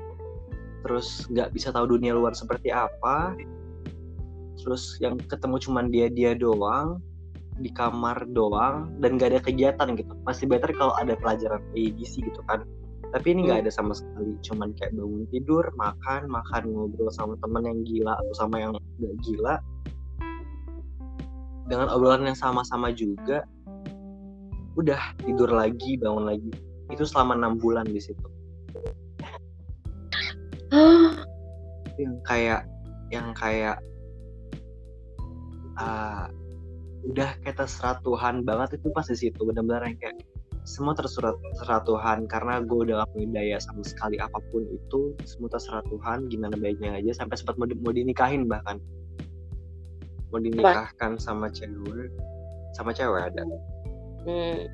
terus 0.82 1.26
nggak 1.30 1.54
bisa 1.54 1.70
tahu 1.74 1.98
dunia 1.98 2.14
luar 2.14 2.34
seperti 2.34 2.70
apa. 2.70 3.34
Terus 4.62 4.98
yang 5.02 5.18
ketemu 5.18 5.58
cuman 5.58 5.90
dia 5.90 6.06
dia 6.06 6.38
doang 6.38 7.02
di 7.58 7.68
kamar 7.74 8.30
doang 8.30 8.94
dan 9.02 9.18
gak 9.18 9.34
ada 9.34 9.40
kegiatan 9.42 9.98
gitu. 9.98 10.14
Masih 10.22 10.46
better 10.46 10.70
kalau 10.72 10.94
ada 10.96 11.18
pelajaran 11.18 11.60
ABC 11.74 12.22
gitu 12.22 12.40
kan 12.46 12.62
tapi 13.12 13.36
ini 13.36 13.44
nggak 13.44 13.68
ada 13.68 13.72
sama 13.72 13.92
sekali 13.92 14.40
cuman 14.40 14.72
kayak 14.80 14.96
bangun 14.96 15.28
tidur 15.28 15.68
makan 15.76 16.32
makan 16.32 16.62
ngobrol 16.72 17.12
sama 17.12 17.36
teman 17.44 17.68
yang 17.68 17.84
gila 17.84 18.16
atau 18.16 18.34
sama 18.34 18.56
yang 18.56 18.72
gak 18.72 19.16
gila. 19.20 19.60
Dengan 21.68 21.92
obrolan 21.92 22.24
yang 22.24 22.36
sama-sama 22.36 22.88
juga 22.92 23.44
udah 24.80 25.00
tidur 25.20 25.52
lagi 25.52 26.00
bangun 26.00 26.24
lagi. 26.24 26.50
Itu 26.88 27.04
selama 27.04 27.36
enam 27.36 27.60
bulan 27.60 27.84
di 27.84 28.00
situ. 28.00 28.28
Yang 32.00 32.16
kayak 32.24 32.64
yang 33.12 33.36
kayak 33.36 33.76
ah, 35.76 36.32
udah 37.04 37.36
kayak 37.44 37.60
terserah 37.60 38.00
Tuhan 38.00 38.48
banget 38.48 38.80
itu 38.80 38.88
pas 38.96 39.04
di 39.04 39.12
situ 39.12 39.36
benar-benar 39.44 39.84
yang 39.84 40.00
kayak 40.00 40.16
semua 40.62 40.94
tersurat 40.94 41.34
terserah 41.54 41.82
Tuhan. 41.82 42.30
Karena 42.30 42.62
gue 42.62 42.78
udah 42.88 43.02
gak 43.02 43.10
punya 43.14 43.28
daya 43.42 43.56
sama 43.58 43.82
sekali 43.82 44.16
apa 44.18 44.38
pun 44.50 44.66
itu 44.70 45.14
semua 45.26 45.50
terserah 45.50 45.82
Tuhan. 45.90 46.30
Gimana 46.30 46.54
baiknya 46.58 46.98
aja 46.98 47.24
sampai 47.24 47.36
sempat 47.38 47.58
mau, 47.58 47.66
mau 47.68 47.92
dinikahin 47.92 48.46
bahkan. 48.46 48.78
Mau 50.32 50.40
dinikahkan 50.40 51.20
sama 51.20 51.52
cewek 51.52 52.08
sama 52.72 52.90
cewek 52.96 53.32
ada. 53.32 53.44
Hmm. 54.22 54.70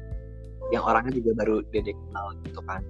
yang 0.68 0.84
orangnya 0.84 1.16
juga 1.16 1.40
baru 1.40 1.64
dia 1.72 1.80
dia 1.80 1.96
kenal 1.96 2.36
gitu 2.44 2.60
kan. 2.68 2.84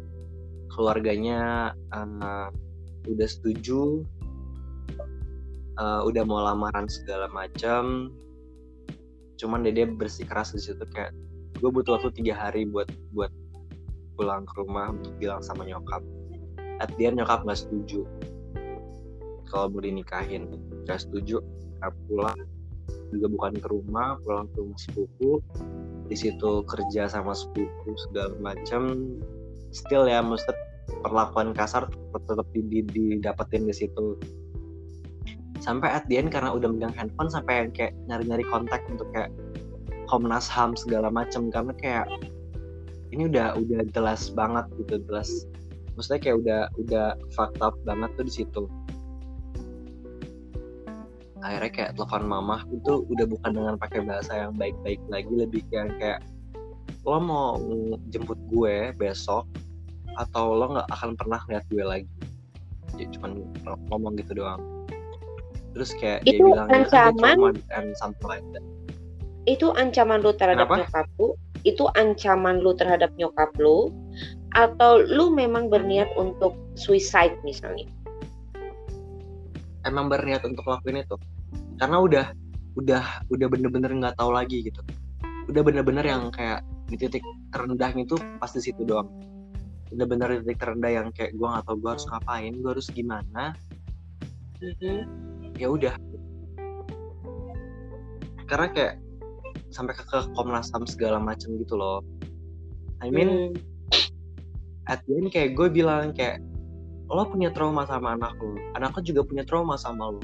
Keluarganya 0.75 1.71
eh, 1.95 2.49
udah 3.09 3.29
setuju 3.31 4.03
eh, 5.79 6.01
udah 6.03 6.23
mau 6.27 6.43
lamaran 6.43 6.91
segala 6.91 7.31
macam 7.31 8.11
cuman 9.39 9.63
dede 9.63 9.87
bersikeras 9.87 10.51
di 10.53 10.61
situ 10.61 10.83
kayak 10.91 11.15
gue 11.59 11.71
butuh 11.75 11.99
waktu 11.99 12.15
tiga 12.15 12.39
hari 12.39 12.63
buat 12.65 12.87
buat 13.11 13.35
pulang 14.15 14.47
ke 14.47 14.55
rumah 14.59 14.95
untuk 14.95 15.15
bilang 15.19 15.43
sama 15.43 15.67
nyokap. 15.67 16.03
At 16.79 16.95
the 16.99 17.11
end 17.11 17.19
nyokap 17.19 17.43
nggak 17.43 17.59
setuju. 17.59 18.07
Kalau 19.51 19.71
mau 19.71 19.83
dinikahin. 19.83 20.55
Nggak 20.87 21.07
setuju 21.07 21.43
nggak 21.83 21.93
pulang. 22.07 22.39
Juga 23.11 23.27
bukan 23.31 23.53
ke 23.59 23.69
rumah 23.71 24.19
pulang 24.23 24.47
ke 24.51 24.57
rumah 24.59 24.79
sepupu. 24.79 25.31
Di 26.07 26.17
situ 26.17 26.63
kerja 26.67 27.11
sama 27.11 27.35
sepupu 27.35 27.95
segala 28.09 28.35
macam 28.39 29.13
still 29.75 30.09
ya 30.09 30.25
mesti 30.25 30.51
perlakuan 31.05 31.53
kasar 31.53 31.85
tetap, 31.93 32.49
di, 32.55 32.81
didapetin 32.87 33.69
di 33.69 33.75
situ. 33.75 34.17
Sampai 35.59 35.91
at 35.91 36.07
the 36.09 36.17
end 36.17 36.31
karena 36.31 36.55
udah 36.55 36.71
megang 36.71 36.95
handphone 36.95 37.29
sampai 37.29 37.67
yang 37.67 37.71
kayak 37.75 37.93
nyari-nyari 38.09 38.47
kontak 38.47 38.81
untuk 38.89 39.11
kayak 39.13 39.29
Komnas 40.09 40.49
HAM 40.49 40.75
segala 40.75 41.13
macam 41.13 41.53
karena 41.53 41.73
kayak 41.77 42.07
ini 43.13 43.29
udah 43.29 43.57
udah 43.57 43.85
jelas 43.93 44.33
banget 44.33 44.65
gitu 44.81 45.01
jelas 45.09 45.29
maksudnya 45.97 46.21
kayak 46.21 46.37
udah 46.43 46.61
udah 46.81 47.07
fucked 47.33 47.61
up 47.61 47.75
banget 47.85 48.11
tuh 48.17 48.25
di 48.25 48.33
situ 48.33 48.63
akhirnya 51.39 51.71
kayak 51.71 51.91
telepon 51.95 52.27
mama 52.27 52.67
itu 52.75 53.07
udah 53.07 53.27
bukan 53.31 53.51
dengan 53.55 53.75
pakai 53.79 54.03
bahasa 54.03 54.49
yang 54.49 54.53
baik-baik 54.59 54.99
lagi 55.07 55.33
lebih 55.33 55.63
kayak 55.71 55.95
kayak 56.03 56.21
lo 57.07 57.19
mau 57.23 57.57
jemput 58.11 58.37
gue 58.51 58.91
besok 58.99 59.47
atau 60.19 60.53
lo 60.59 60.75
nggak 60.75 60.89
akan 60.91 61.11
pernah 61.15 61.41
lihat 61.47 61.65
gue 61.71 61.85
lagi 61.87 62.11
ya 62.99 63.07
cuman 63.15 63.39
ngomong 63.89 64.19
gitu 64.19 64.43
doang 64.43 64.61
terus 65.77 65.95
kayak 65.95 66.27
dia 66.27 66.43
Itu 66.43 66.51
bilang 66.51 66.67
"Ya, 66.69 66.83
ancaman? 66.83 67.37
cuma 67.39 67.51
and 67.79 67.95
something 67.95 68.27
like 68.27 68.43
that." 68.51 68.65
Itu 69.49 69.73
ancaman 69.73 70.21
lu 70.21 70.37
terhadap 70.37 70.69
Kenapa? 70.69 70.85
nyokap 70.85 71.07
lu? 71.17 71.29
Itu 71.65 71.89
ancaman 71.97 72.61
lu 72.61 72.77
terhadap 72.77 73.11
nyokap 73.17 73.51
lu? 73.57 73.89
Atau 74.53 75.01
lu 75.09 75.33
memang 75.33 75.73
berniat 75.73 76.13
untuk 76.21 76.53
suicide 76.77 77.41
misalnya? 77.41 77.89
emang 79.89 80.13
berniat 80.13 80.45
untuk 80.45 80.69
lakuin 80.69 81.01
itu 81.01 81.17
karena 81.81 81.97
udah 82.03 82.27
udah 82.77 83.05
udah 83.33 83.47
bener-bener 83.49 83.91
nggak 83.97 84.17
tahu 84.21 84.31
lagi 84.37 84.69
gitu 84.69 84.85
udah 85.49 85.63
bener-bener 85.65 86.05
yang 86.05 86.29
kayak 86.29 86.61
di 86.93 87.01
titik 87.01 87.25
terendahnya 87.51 88.05
itu 88.05 88.17
pasti 88.37 88.61
situ 88.61 88.85
doang 88.85 89.09
udah 89.89 90.05
bener 90.05 90.29
di 90.37 90.39
titik 90.45 90.61
terendah 90.61 90.93
yang 90.93 91.09
kayak 91.17 91.33
gue 91.33 91.49
nggak 91.49 91.65
tahu 91.65 91.77
gue 91.81 91.91
harus 91.97 92.07
ngapain 92.13 92.53
gue 92.53 92.71
harus 92.71 92.89
gimana 92.93 93.45
ya 95.57 95.69
udah 95.73 95.95
karena 98.49 98.67
kayak 98.73 98.95
sampai 99.71 99.93
ke, 99.97 100.03
ke 100.05 100.19
Komnas 100.33 100.73
HAM 100.73 100.89
segala 100.89 101.21
macam 101.21 101.57
gitu 101.61 101.77
loh. 101.77 102.01
I 103.05 103.13
mean 103.13 103.29
Hmm. 103.29 104.91
at 104.91 105.05
the 105.07 105.21
end 105.21 105.31
kayak 105.31 105.55
gue 105.55 105.69
bilang 105.71 106.17
kayak 106.17 106.41
lo 107.09 107.25
punya 107.29 107.53
trauma 107.53 107.85
sama 107.89 108.17
anak 108.17 108.37
lo 108.41 108.57
anak 108.77 108.97
lo 108.97 109.01
juga 109.05 109.23
punya 109.25 109.45
trauma 109.45 109.77
sama 109.77 110.17
lo. 110.17 110.23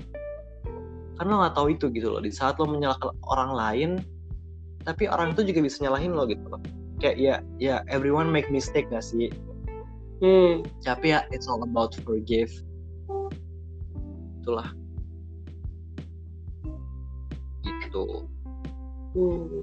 Kan 1.21 1.31
lo 1.31 1.45
nggak 1.45 1.55
tahu 1.55 1.77
itu 1.77 1.87
gitu 1.93 2.11
loh 2.11 2.21
di 2.25 2.33
saat 2.33 2.59
lo 2.59 2.67
menyalahkan 2.67 3.13
orang 3.29 3.51
lain 3.55 3.91
tapi 4.85 5.09
orang 5.09 5.33
itu 5.33 5.49
juga 5.49 5.65
bisa 5.65 5.85
nyalahin 5.85 6.13
lo 6.13 6.25
gitu 6.29 6.45
loh. 6.49 6.61
Kayak 6.99 7.17
ya 7.21 7.35
ya 7.61 7.77
everyone 7.93 8.33
make 8.33 8.49
mistake 8.49 8.89
gak 8.91 9.05
sih? 9.05 9.31
Hmm. 10.23 10.65
tapi 10.81 11.13
ya 11.13 11.27
it's 11.35 11.51
all 11.51 11.61
about 11.61 11.93
forgive. 12.07 12.49
Itulah. 14.41 14.73
Gitu 17.65 18.34
Hmm. 19.15 19.63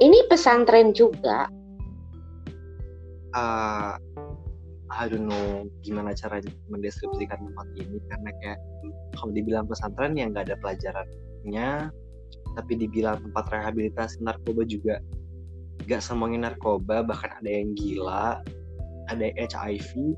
Ini 0.00 0.28
pesantren 0.28 0.96
juga. 0.96 1.48
uh, 3.36 3.96
I 4.88 5.04
don't 5.10 5.28
know 5.28 5.68
gimana 5.84 6.16
cara 6.16 6.40
mendeskripsikan 6.72 7.36
tempat 7.36 7.66
ini 7.76 8.00
karena 8.08 8.30
kayak 8.40 8.58
kalau 9.18 9.32
dibilang 9.36 9.68
pesantren 9.68 10.16
yang 10.16 10.32
nggak 10.32 10.48
ada 10.48 10.56
pelajarannya 10.62 11.92
tapi 12.56 12.72
dibilang 12.80 13.20
tempat 13.20 13.44
rehabilitasi 13.52 14.24
narkoba 14.24 14.64
juga 14.64 15.02
nggak 15.84 16.00
semuanya 16.00 16.50
narkoba 16.50 17.04
bahkan 17.04 17.34
ada 17.42 17.50
yang 17.50 17.76
gila 17.76 18.40
ada 19.12 19.22
yang 19.22 19.36
HIV 19.52 20.16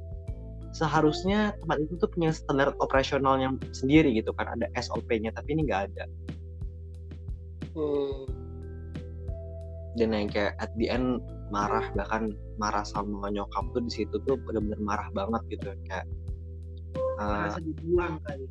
seharusnya 0.71 1.57
tempat 1.65 1.89
itu 1.89 1.97
tuh 1.99 2.11
punya 2.13 2.31
standar 2.31 2.77
operasional 2.79 3.41
yang 3.41 3.57
sendiri 3.75 4.15
gitu 4.15 4.31
kan 4.37 4.53
ada 4.53 4.69
SOP-nya 4.79 5.33
tapi 5.35 5.59
ini 5.59 5.67
nggak 5.67 5.83
ada 5.91 6.07
Hmm. 7.79 8.38
Dan 9.99 10.15
yang 10.15 10.31
kayak 10.31 10.55
at 10.63 10.71
the 10.79 10.87
end 10.87 11.19
marah 11.51 11.85
bahkan 11.99 12.33
marah 12.57 12.87
sama 12.87 13.29
nyokap 13.29 13.65
tuh 13.75 13.83
di 13.83 13.93
situ 13.93 14.17
tuh 14.25 14.39
bener-bener 14.47 14.79
marah 14.81 15.09
banget 15.13 15.59
gitu. 15.59 15.75
Kayak 15.91 16.07
uh, 17.19 17.51
Masa 17.51 17.61
dibuang 17.61 18.15
kali. 18.25 18.47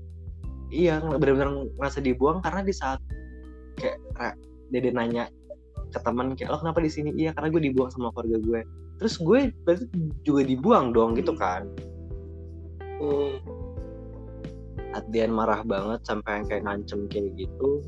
iya 0.67 0.99
bener-bener 0.99 1.71
ngerasa 1.79 2.03
dibuang 2.03 2.43
karena 2.43 2.61
di 2.67 2.73
saat 2.75 2.99
kayak 3.79 3.97
re- 4.19 4.39
dede 4.75 4.91
nanya 4.91 5.31
ke 5.95 5.99
teman 6.03 6.35
kayak 6.35 6.51
lo 6.51 6.59
kenapa 6.59 6.83
di 6.83 6.91
sini? 6.91 7.15
Iya 7.15 7.31
karena 7.31 7.47
gue 7.55 7.61
dibuang 7.71 7.89
sama 7.89 8.11
keluarga 8.11 8.37
gue. 8.43 8.61
Terus 8.99 9.15
gue 9.21 9.39
berarti 9.63 9.85
juga 10.27 10.41
dibuang 10.43 10.91
dong 10.91 11.15
gitu 11.15 11.31
kan. 11.37 11.63
Hmm. 12.97 13.37
at 14.97 15.05
the 15.13 15.21
end 15.21 15.37
marah 15.37 15.61
banget 15.61 16.01
sampai 16.01 16.41
yang 16.41 16.45
kayak 16.49 16.63
ngancem 16.65 17.05
kayak 17.05 17.29
gitu 17.37 17.85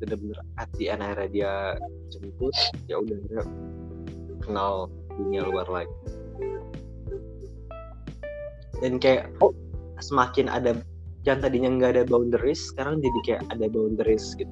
bener-bener 0.00 0.40
at 0.56 0.68
the 0.80 0.88
end 0.88 1.04
akhirnya 1.04 1.28
dia 1.28 1.52
jemput 2.08 2.56
ya 2.88 2.96
udah 2.96 3.18
dia 3.28 3.42
kenal 4.40 4.88
dunia 5.20 5.44
luar 5.44 5.68
lagi. 5.68 5.96
Dan 8.80 8.96
kayak 8.96 9.28
Oh. 9.44 9.52
semakin 10.00 10.48
ada 10.48 10.80
yang 11.28 11.44
tadinya 11.44 11.68
nggak 11.68 11.92
ada 11.92 12.04
boundaries 12.08 12.72
sekarang 12.72 13.04
jadi 13.04 13.18
kayak 13.28 13.42
ada 13.52 13.68
boundaries 13.68 14.32
gitu. 14.40 14.48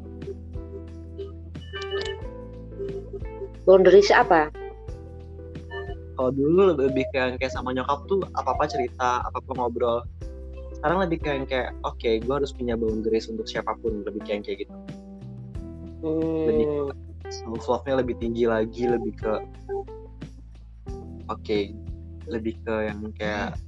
Boundaries 3.65 4.13
apa? 4.13 4.53
Kalau 6.13 6.31
dulu 6.37 6.77
lebih 6.77 7.09
kayak 7.17 7.41
kayak 7.41 7.53
sama 7.57 7.73
nyokap 7.73 8.05
tuh 8.05 8.21
apa 8.37 8.53
apa 8.53 8.65
cerita 8.69 9.25
apa 9.25 9.41
apa 9.41 9.53
ngobrol. 9.57 10.05
Sekarang 10.77 11.01
lebih 11.01 11.25
kayak 11.25 11.49
kayak 11.49 11.73
oke 11.89 11.97
okay, 11.97 12.21
gue 12.21 12.35
harus 12.37 12.53
punya 12.53 12.77
boundaries 12.77 13.33
untuk 13.33 13.49
siapa 13.49 13.73
pun 13.81 14.05
lebih 14.05 14.21
kayak 14.29 14.45
kayak 14.45 14.69
gitu 14.69 14.77
lebih 16.03 16.67
hmm. 16.67 16.95
self 17.31 17.65
love 17.67 17.85
nya 17.85 17.99
lebih 17.99 18.17
tinggi 18.23 18.47
lagi 18.47 18.87
lebih 18.87 19.13
ke 19.19 19.33
oke 21.29 21.39
okay, 21.43 21.75
lebih 22.31 22.55
ke 22.63 22.75
yang 22.91 23.01
kayak 23.19 23.59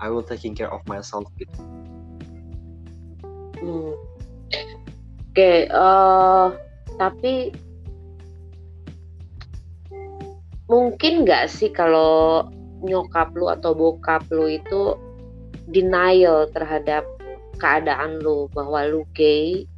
I 0.00 0.08
will 0.08 0.24
taking 0.24 0.56
care 0.56 0.72
of 0.72 0.80
myself 0.88 1.28
gitu 1.36 1.60
Hmm. 3.60 3.92
Oke, 5.30 5.68
eh, 5.68 6.46
tapi 6.96 7.52
mungkin 10.66 11.28
nggak 11.28 11.46
sih 11.52 11.68
kalau 11.68 12.48
nyokap 12.80 13.36
lu 13.36 13.52
atau 13.52 13.76
bokap 13.76 14.24
lu 14.32 14.48
itu 14.48 14.96
denial 15.68 16.48
terhadap 16.56 17.04
keadaan 17.60 18.24
lu 18.24 18.48
bahwa 18.56 18.88
lu 18.88 19.04
gay 19.12 19.68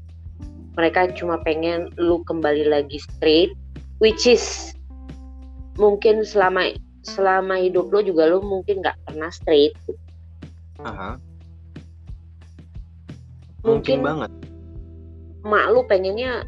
mereka 0.77 1.11
cuma 1.13 1.37
pengen 1.45 1.93
lu 2.01 2.25
kembali 2.25 2.69
lagi 2.69 2.97
straight 2.97 3.53
which 4.01 4.25
is 4.25 4.73
mungkin 5.77 6.25
selama 6.25 6.73
selama 7.03 7.59
hidup 7.59 7.91
lu 7.91 8.01
juga 8.05 8.31
lu 8.31 8.39
mungkin 8.45 8.79
nggak 8.81 8.97
pernah 9.09 9.31
straight. 9.33 9.75
Aha. 10.83 11.19
mungkin, 13.63 14.03
Mungkin- 14.03 14.03
banget. 14.03 14.31
mak 15.47 15.67
lu 15.71 15.87
pengennya 15.87 16.43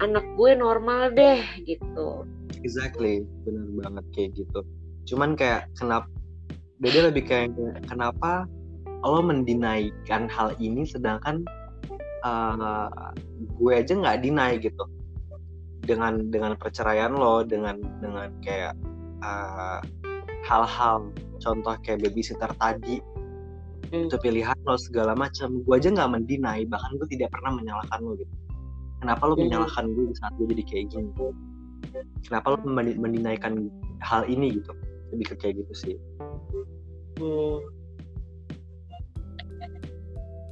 anak 0.00 0.24
gue 0.36 0.52
normal 0.52 1.12
deh 1.12 1.40
gitu. 1.64 2.28
Exactly 2.60 3.24
benar 3.44 3.68
banget 3.84 4.04
kayak 4.12 4.30
gitu. 4.36 4.60
Cuman 5.08 5.32
kayak 5.36 5.68
kenapa 5.76 6.08
beda 6.80 7.08
lebih 7.08 7.24
kayak 7.24 7.56
kenapa 7.88 8.44
lo 9.00 9.22
mendinaikan 9.24 10.28
hal 10.28 10.52
ini 10.60 10.84
sedangkan 10.84 11.44
uh, 12.26 13.12
gue 13.56 13.72
aja 13.72 13.92
nggak 13.94 14.18
deny 14.26 14.58
gitu 14.58 14.84
dengan 15.86 16.26
dengan 16.34 16.58
perceraian 16.58 17.14
lo 17.14 17.46
dengan 17.46 17.78
dengan 18.02 18.34
kayak 18.42 18.74
uh, 19.22 19.78
hal-hal 20.42 21.10
contoh 21.38 21.74
kayak 21.86 22.02
babysitter 22.02 22.50
tadi 22.58 22.98
Hmm. 23.86 24.10
itu 24.10 24.18
pilihan 24.18 24.58
lo 24.66 24.74
segala 24.74 25.14
macam 25.14 25.62
gue 25.62 25.74
aja 25.78 25.94
nggak 25.94 26.10
mendinai 26.10 26.66
bahkan 26.66 26.98
gue 26.98 27.06
tidak 27.06 27.30
pernah 27.30 27.54
menyalahkan 27.54 28.02
lo 28.02 28.18
gitu 28.18 28.34
kenapa 28.98 29.22
lo 29.30 29.38
Hmm. 29.38 29.46
menyalahkan 29.46 29.84
gue 29.94 30.04
di 30.10 30.14
saat 30.18 30.32
gue 30.34 30.46
jadi 30.50 30.64
kayak 30.66 30.86
gini 30.90 31.10
kenapa 32.26 32.46
lo 32.50 32.56
mendi- 32.66 32.98
mendinaikan 32.98 33.70
hal 34.02 34.26
ini 34.26 34.58
gitu 34.58 34.74
lebih 35.14 35.26
ke 35.30 35.34
kayak 35.38 35.54
gitu 35.62 35.74
sih 35.86 35.96
Hmm. 37.22 37.62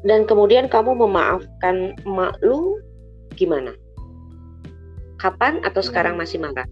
Dan 0.04 0.28
kemudian 0.28 0.68
kamu 0.68 1.00
memaafkan 1.00 1.96
emak 2.04 2.36
lu 2.44 2.78
gimana? 3.34 3.72
Kapan 5.16 5.64
atau 5.64 5.80
sekarang 5.80 6.20
masih 6.20 6.36
marah? 6.44 6.68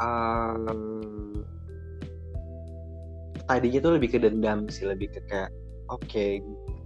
um, 0.00 1.44
tadinya 3.46 3.78
tuh 3.82 3.92
lebih 3.98 4.16
ke 4.16 4.18
dendam 4.22 4.66
sih 4.70 4.86
lebih 4.86 5.10
ke 5.12 5.20
kayak 5.26 5.50
oke 5.90 6.26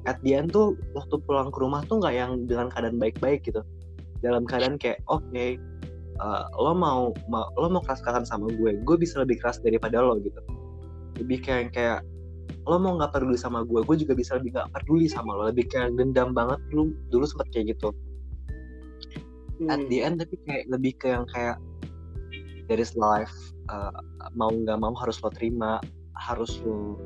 at 0.08 0.18
the 0.26 0.34
end 0.34 0.50
tuh 0.50 0.74
waktu 0.96 1.16
pulang 1.22 1.52
ke 1.52 1.58
rumah 1.60 1.84
tuh 1.86 2.02
nggak 2.02 2.14
yang 2.16 2.32
dengan 2.48 2.72
keadaan 2.72 2.98
baik-baik 2.98 3.44
gitu 3.46 3.62
dalam 4.24 4.46
keadaan 4.46 4.78
kayak 4.78 4.98
oke 5.10 5.22
uh, 6.22 6.44
lo 6.58 6.72
mau, 6.74 7.14
mau 7.30 7.46
lo 7.58 7.66
mau 7.70 7.82
keras-kerasan 7.84 8.26
sama 8.26 8.50
gue 8.50 8.78
gue 8.82 8.96
bisa 8.98 9.22
lebih 9.22 9.38
keras 9.38 9.62
daripada 9.62 10.02
lo 10.02 10.18
gitu 10.18 10.40
lebih 11.20 11.44
kayak 11.44 11.74
kayak 11.74 12.00
lo 12.62 12.78
mau 12.78 12.94
nggak 12.94 13.10
peduli 13.10 13.34
sama 13.34 13.66
gue 13.66 13.82
gue 13.82 13.96
juga 14.06 14.14
bisa 14.14 14.38
lebih 14.38 14.54
nggak 14.54 14.70
peduli 14.70 15.10
sama 15.10 15.34
lo 15.34 15.50
lebih 15.50 15.66
kayak 15.66 15.98
dendam 15.98 16.30
banget. 16.30 16.62
Dulu 16.70 16.94
dulu 17.10 17.24
sempet 17.26 17.50
kayak 17.50 17.74
gitu. 17.78 17.90
At 19.70 19.78
Hmm. 19.78 19.86
the 19.90 19.98
end 20.02 20.18
tapi 20.18 20.34
kayak 20.46 20.66
lebih 20.70 20.94
ke 20.98 21.10
yang 21.10 21.26
kayak 21.30 21.58
there 22.66 22.78
is 22.78 22.94
life 22.98 23.30
uh, 23.70 23.94
mau 24.34 24.50
nggak 24.50 24.78
mau 24.78 24.94
harus 24.94 25.18
lo 25.22 25.30
terima 25.30 25.78
harus 26.18 26.58
lo 26.62 26.98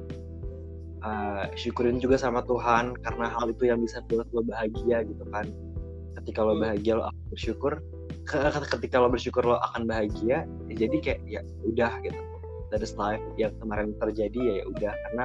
uh, 1.04 1.44
syukurin 1.56 2.00
juga 2.00 2.16
sama 2.20 2.44
Tuhan 2.44 2.96
karena 3.00 3.26
hal 3.32 3.52
itu 3.52 3.68
yang 3.68 3.80
bisa 3.80 4.00
buat 4.08 4.28
lo 4.32 4.44
bahagia 4.44 5.04
gitu 5.04 5.24
kan. 5.32 5.48
Ketika 6.20 6.44
lo 6.44 6.56
Hmm. 6.56 6.64
bahagia 6.68 6.92
lo 7.00 7.02
akan 7.08 7.24
bersyukur. 7.32 7.72
Ke- 8.28 8.52
ketika 8.76 9.00
lo 9.00 9.08
bersyukur 9.08 9.42
lo 9.44 9.56
akan 9.72 9.88
bahagia. 9.88 10.44
Ya 10.68 10.74
jadi 10.76 10.96
kayak 11.00 11.20
ya 11.28 11.40
udah 11.64 11.92
gitu 12.04 12.20
that 12.70 12.82
is 12.82 12.94
life 12.98 13.22
yang 13.38 13.54
kemarin 13.62 13.94
terjadi 13.98 14.38
ya 14.38 14.54
ya 14.62 14.64
udah. 14.70 14.92
Karena 14.92 15.24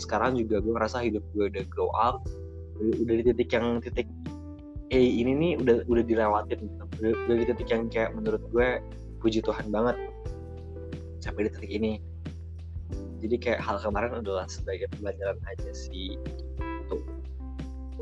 sekarang 0.00 0.38
juga 0.38 0.62
gue 0.62 0.72
ngerasa 0.72 1.04
hidup 1.04 1.24
gue 1.36 1.46
udah 1.52 1.64
grow 1.68 1.90
up 1.94 2.24
udah, 2.80 2.94
udah 3.04 3.14
di 3.20 3.24
titik 3.30 3.50
yang 3.52 3.78
titik 3.84 4.08
eh 4.92 5.00
ini 5.00 5.32
nih 5.32 5.52
udah 5.60 5.76
udah 5.88 6.04
dilewatin. 6.04 6.60
Udah, 7.00 7.12
udah 7.28 7.36
di 7.40 7.44
titik 7.48 7.68
yang 7.72 7.88
kayak 7.88 8.12
menurut 8.12 8.42
gue 8.52 8.68
puji 9.24 9.40
Tuhan 9.40 9.72
banget 9.72 9.96
sampai 11.22 11.48
di 11.48 11.50
titik 11.54 11.72
ini. 11.72 11.92
Jadi 13.22 13.36
kayak 13.38 13.60
hal 13.62 13.78
kemarin 13.78 14.18
adalah 14.18 14.50
sebagai 14.50 14.90
pembelajaran 14.92 15.38
aja 15.46 15.70
sih. 15.70 16.18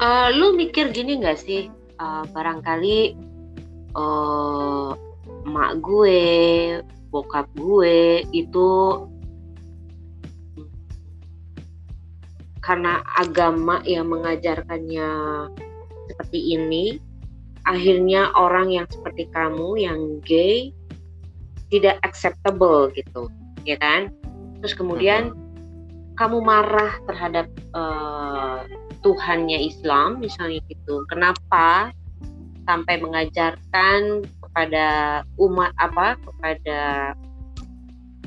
Eh, 0.01 0.29
lu 0.33 0.57
mikir 0.57 0.97
gini 0.97 1.21
nggak 1.21 1.39
sih? 1.39 1.69
Eh, 2.01 2.25
barangkali 2.33 2.99
eh 3.91 4.91
emak 5.41 5.73
gue, 5.85 6.21
bokap 7.11 7.47
gue 7.59 8.23
itu 8.31 8.71
karena 12.61 13.03
agama 13.19 13.83
yang 13.89 14.13
mengajarkannya 14.13 15.11
seperti 16.13 16.55
ini, 16.55 17.01
akhirnya 17.65 18.31
orang 18.37 18.71
yang 18.71 18.87
seperti 18.91 19.27
kamu 19.33 19.81
yang 19.81 20.01
gay 20.23 20.71
tidak 21.73 21.99
acceptable 22.07 22.93
gitu, 22.93 23.33
ya 23.65 23.75
kan? 23.81 24.13
Terus 24.61 24.77
kemudian 24.77 25.33
kamu 26.21 26.39
marah 26.45 27.01
terhadap 27.09 27.49
eh, 27.75 28.59
Tuhannya 29.01 29.59
Islam 29.65 30.21
misalnya 30.21 30.61
gitu. 30.69 31.09
Kenapa 31.09 31.91
sampai 32.69 33.01
mengajarkan 33.01 34.29
kepada 34.61 35.25
umat 35.41 35.73
apa 35.81 36.21
kepada 36.21 36.81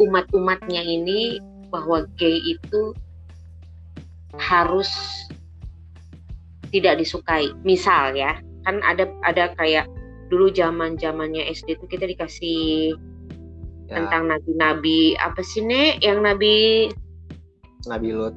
umat-umatnya 0.02 0.82
ini 0.82 1.38
bahwa 1.69 2.10
gay 2.17 2.41
itu 2.41 2.98
harus 4.41 4.89
tidak 6.74 6.98
disukai. 6.98 7.54
Misal 7.62 8.17
ya, 8.17 8.41
kan 8.65 8.82
ada 8.82 9.06
ada 9.22 9.54
kayak 9.62 9.86
dulu 10.34 10.50
zaman 10.50 10.98
zamannya 10.98 11.46
SD 11.54 11.78
itu 11.78 11.86
kita 11.86 12.10
dikasih 12.10 12.98
ya. 13.86 14.02
tentang 14.02 14.34
nabi-nabi 14.34 15.13
apa 15.22 15.46
sih 15.46 15.62
nek? 15.62 16.02
Yang 16.02 16.17
nabi 16.26 16.56
Nabi 17.86 18.10
Lut. 18.10 18.34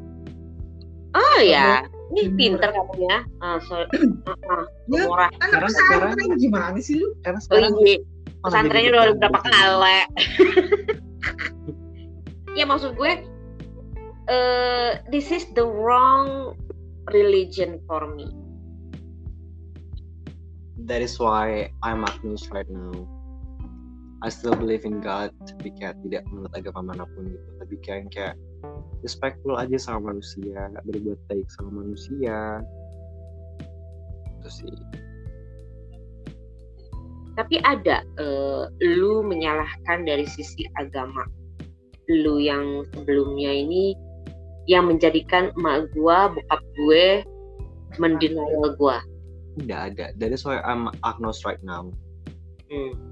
Oh 1.16 1.40
ya 1.40 1.80
ini 2.14 2.22
pinter 2.38 2.70
kamu 2.70 2.94
ya. 3.02 3.18
Ah, 3.42 3.58
so, 3.66 3.82
ah, 4.30 4.36
ah, 4.52 4.64
Ya, 4.86 5.02
murah. 5.06 5.30
Anak 5.42 5.70
Sekarang- 5.74 6.14
pesantren 6.14 6.38
gimana 6.38 6.78
sih 6.78 7.02
lu? 7.02 7.10
karena 7.26 7.38
oh 7.38 7.44
sekarang 7.44 7.72
iya. 7.82 7.98
malah 7.98 7.98
pesantrennya 8.46 8.90
udah 8.94 9.04
berapa 9.18 9.38
gitu. 9.42 9.50
kali? 9.50 9.98
Ya 12.56 12.64
maksud 12.64 12.96
gue 12.96 13.12
eh 14.32 14.90
this 15.12 15.28
is 15.28 15.44
the 15.52 15.60
wrong 15.60 16.56
religion 17.12 17.76
for 17.84 18.08
me. 18.08 18.32
That 20.88 21.04
is 21.04 21.20
why 21.20 21.68
I'm 21.84 22.00
Magnus 22.00 22.48
right 22.48 22.64
now 22.70 23.04
I 24.26 24.28
still 24.28 24.58
believe 24.58 24.82
in 24.82 24.98
God 24.98 25.30
tapi 25.46 25.70
kayak 25.78 25.94
tidak 26.02 26.26
menurut 26.34 26.50
agama 26.58 26.90
mana 26.90 27.06
pun 27.14 27.30
gitu. 27.30 27.48
Tapi 27.62 27.74
kayak 27.86 28.02
kayak 28.10 28.34
respectful 29.06 29.54
aja 29.54 29.78
sama 29.78 30.10
manusia 30.10 30.66
berbuat 30.82 31.22
baik 31.30 31.46
sama 31.54 31.86
manusia. 31.86 32.58
Itu 34.42 34.50
sih. 34.50 34.74
Tapi 37.38 37.62
ada 37.62 38.02
eh, 38.02 38.64
lu 38.82 39.22
menyalahkan 39.22 40.02
dari 40.02 40.26
sisi 40.26 40.66
agama 40.74 41.22
lu 42.10 42.42
yang 42.42 42.82
sebelumnya 42.94 43.50
ini 43.50 43.94
yang 44.66 44.90
menjadikan 44.90 45.54
emak 45.54 45.86
gua 45.94 46.34
bokap 46.34 46.62
gue 46.74 47.06
mendenial 48.02 48.74
gua? 48.74 48.98
Tidak 49.62 49.80
ada. 49.94 50.10
That 50.18 50.34
is 50.34 50.42
why 50.42 50.58
I'm 50.66 50.90
Agnos 51.06 51.46
right 51.46 51.62
now. 51.62 51.94
Hmm. 52.66 53.05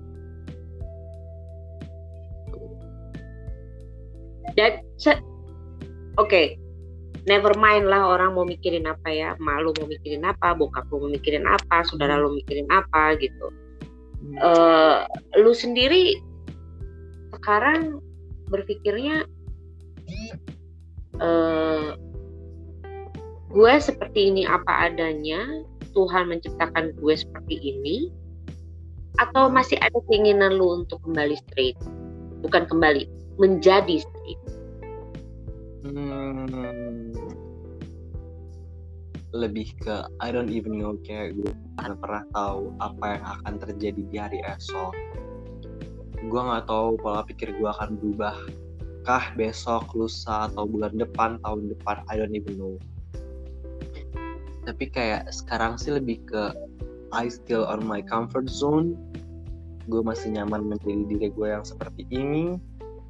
Dan 4.52 4.84
se- 5.00 5.24
oke, 6.20 6.60
never 7.24 7.56
mind 7.56 7.88
lah 7.88 8.12
orang 8.12 8.36
mau 8.36 8.44
mikirin 8.44 8.84
apa 8.84 9.08
ya. 9.08 9.32
Malu 9.40 9.72
mau 9.80 9.88
mikirin 9.88 10.24
apa 10.28 10.52
bokap 10.52 10.84
lu 10.92 11.08
mau 11.08 11.10
mikirin 11.10 11.48
apa 11.48 11.82
saudara 11.88 12.20
lu 12.20 12.36
mikirin 12.36 12.68
apa 12.68 13.16
gitu. 13.16 13.48
Eh 14.40 14.98
lu 15.40 15.52
sendiri 15.56 16.16
sekarang 17.40 18.00
berpikirnya 18.52 19.24
eh 21.20 21.88
gue 23.54 23.74
seperti 23.78 24.34
ini 24.34 24.42
apa 24.50 24.90
adanya 24.90 25.62
Tuhan 25.94 26.26
menciptakan 26.26 26.90
gue 26.98 27.14
seperti 27.14 27.54
ini 27.62 28.10
atau 29.22 29.46
masih 29.46 29.78
ada 29.78 29.94
keinginan 30.10 30.58
lu 30.58 30.82
untuk 30.82 30.98
kembali 31.06 31.38
straight? 31.38 31.78
Bukan 32.42 32.66
kembali 32.66 33.23
menjadi 33.38 34.02
straight 34.02 34.40
Hmm, 35.84 37.12
lebih 39.36 39.76
ke 39.84 40.08
I 40.16 40.32
don't 40.32 40.48
even 40.48 40.80
know 40.80 40.96
kayak 41.04 41.36
gue 41.36 41.52
nggak 41.76 42.00
pernah 42.00 42.24
tahu 42.32 42.72
apa 42.80 43.04
yang 43.20 43.24
akan 43.36 43.54
terjadi 43.60 44.00
di 44.08 44.16
hari 44.16 44.40
esok. 44.48 44.96
Gue 46.24 46.40
nggak 46.40 46.72
tahu 46.72 46.96
pola 47.04 47.20
pikir 47.28 47.52
gue 47.60 47.68
akan 47.68 48.00
berubah 48.00 48.32
kah 49.04 49.28
besok, 49.36 49.92
lusa 49.92 50.48
atau 50.48 50.64
bulan 50.64 50.96
depan, 50.96 51.36
tahun 51.44 51.68
depan 51.76 52.00
I 52.08 52.16
don't 52.16 52.32
even 52.32 52.56
know. 52.56 52.80
Tapi 54.64 54.88
kayak 54.88 55.28
sekarang 55.36 55.76
sih 55.76 55.92
lebih 55.92 56.24
ke 56.24 56.56
I 57.12 57.28
still 57.28 57.68
on 57.68 57.84
my 57.84 58.00
comfort 58.00 58.48
zone. 58.48 58.96
Gue 59.84 60.00
masih 60.00 60.32
nyaman 60.32 60.64
menjadi 60.64 61.04
diri 61.12 61.28
gue 61.28 61.48
yang 61.52 61.60
seperti 61.60 62.08
ini 62.08 62.56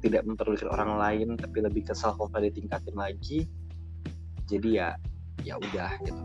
tidak 0.05 0.21
memperdulikan 0.29 0.69
orang 0.69 1.01
lain 1.01 1.27
tapi 1.33 1.65
lebih 1.65 1.89
ke 1.89 1.97
self 1.97 2.21
love 2.21 2.33
ditingkatin 2.37 2.93
lagi 2.93 3.49
jadi 4.45 4.69
ya 4.69 4.89
ya 5.41 5.57
udah 5.57 5.91
gitu 6.05 6.21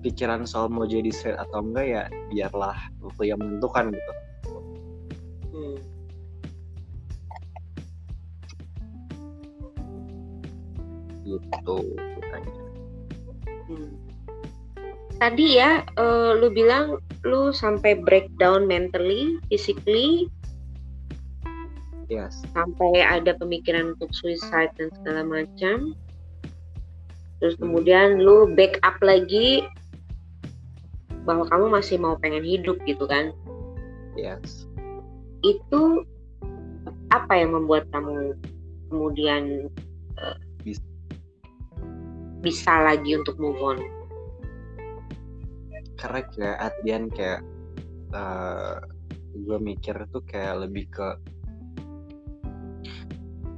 pikiran 0.00 0.46
soal 0.46 0.70
mau 0.70 0.86
jadi 0.86 1.10
straight 1.10 1.36
atau 1.36 1.60
enggak 1.60 1.86
ya 1.90 2.02
biarlah 2.30 2.78
waktu 3.02 3.34
yang 3.34 3.42
menentukan 3.42 3.90
gitu 3.90 4.12
Hmm. 5.50 5.76
gitu 11.30 11.78
katanya. 12.18 12.62
Hmm. 13.70 13.90
Tadi 15.20 15.46
ya, 15.60 15.84
eh, 15.84 16.30
lu 16.40 16.48
bilang 16.48 16.96
lu 17.28 17.52
sampai 17.52 18.00
breakdown 18.00 18.64
mentally, 18.64 19.36
physically, 19.52 20.32
yes 22.10 22.42
sampai 22.52 23.00
ada 23.00 23.32
pemikiran 23.38 23.94
untuk 23.94 24.10
suicide 24.12 24.74
dan 24.76 24.90
segala 25.00 25.22
macam. 25.22 25.94
Terus 27.40 27.54
Hmm. 27.56 27.72
kemudian 27.72 28.20
lu 28.20 28.50
back 28.52 28.82
up 28.84 28.98
lagi 29.00 29.64
bahwa 31.24 31.46
kamu 31.48 31.66
masih 31.72 31.96
mau 31.96 32.18
pengen 32.20 32.44
hidup 32.44 32.76
gitu 32.84 33.06
kan? 33.06 33.32
yes 34.18 34.66
Itu 35.40 36.04
apa 37.14 37.32
yang 37.38 37.54
membuat 37.56 37.86
kamu 37.94 38.34
kemudian 38.90 39.70
eh, 40.18 40.36
Bis- 40.66 40.82
bisa 42.42 42.72
lagi 42.84 43.14
untuk 43.16 43.38
move 43.38 43.60
on? 43.62 43.78
karena 46.00 46.24
kayak 46.32 46.56
at 46.64 46.74
the 46.80 46.90
end 46.96 47.12
kayak 47.12 47.44
gue 49.36 49.58
mikir 49.60 49.92
tuh 50.08 50.24
kayak 50.24 50.64
lebih 50.64 50.88
ke 50.88 51.08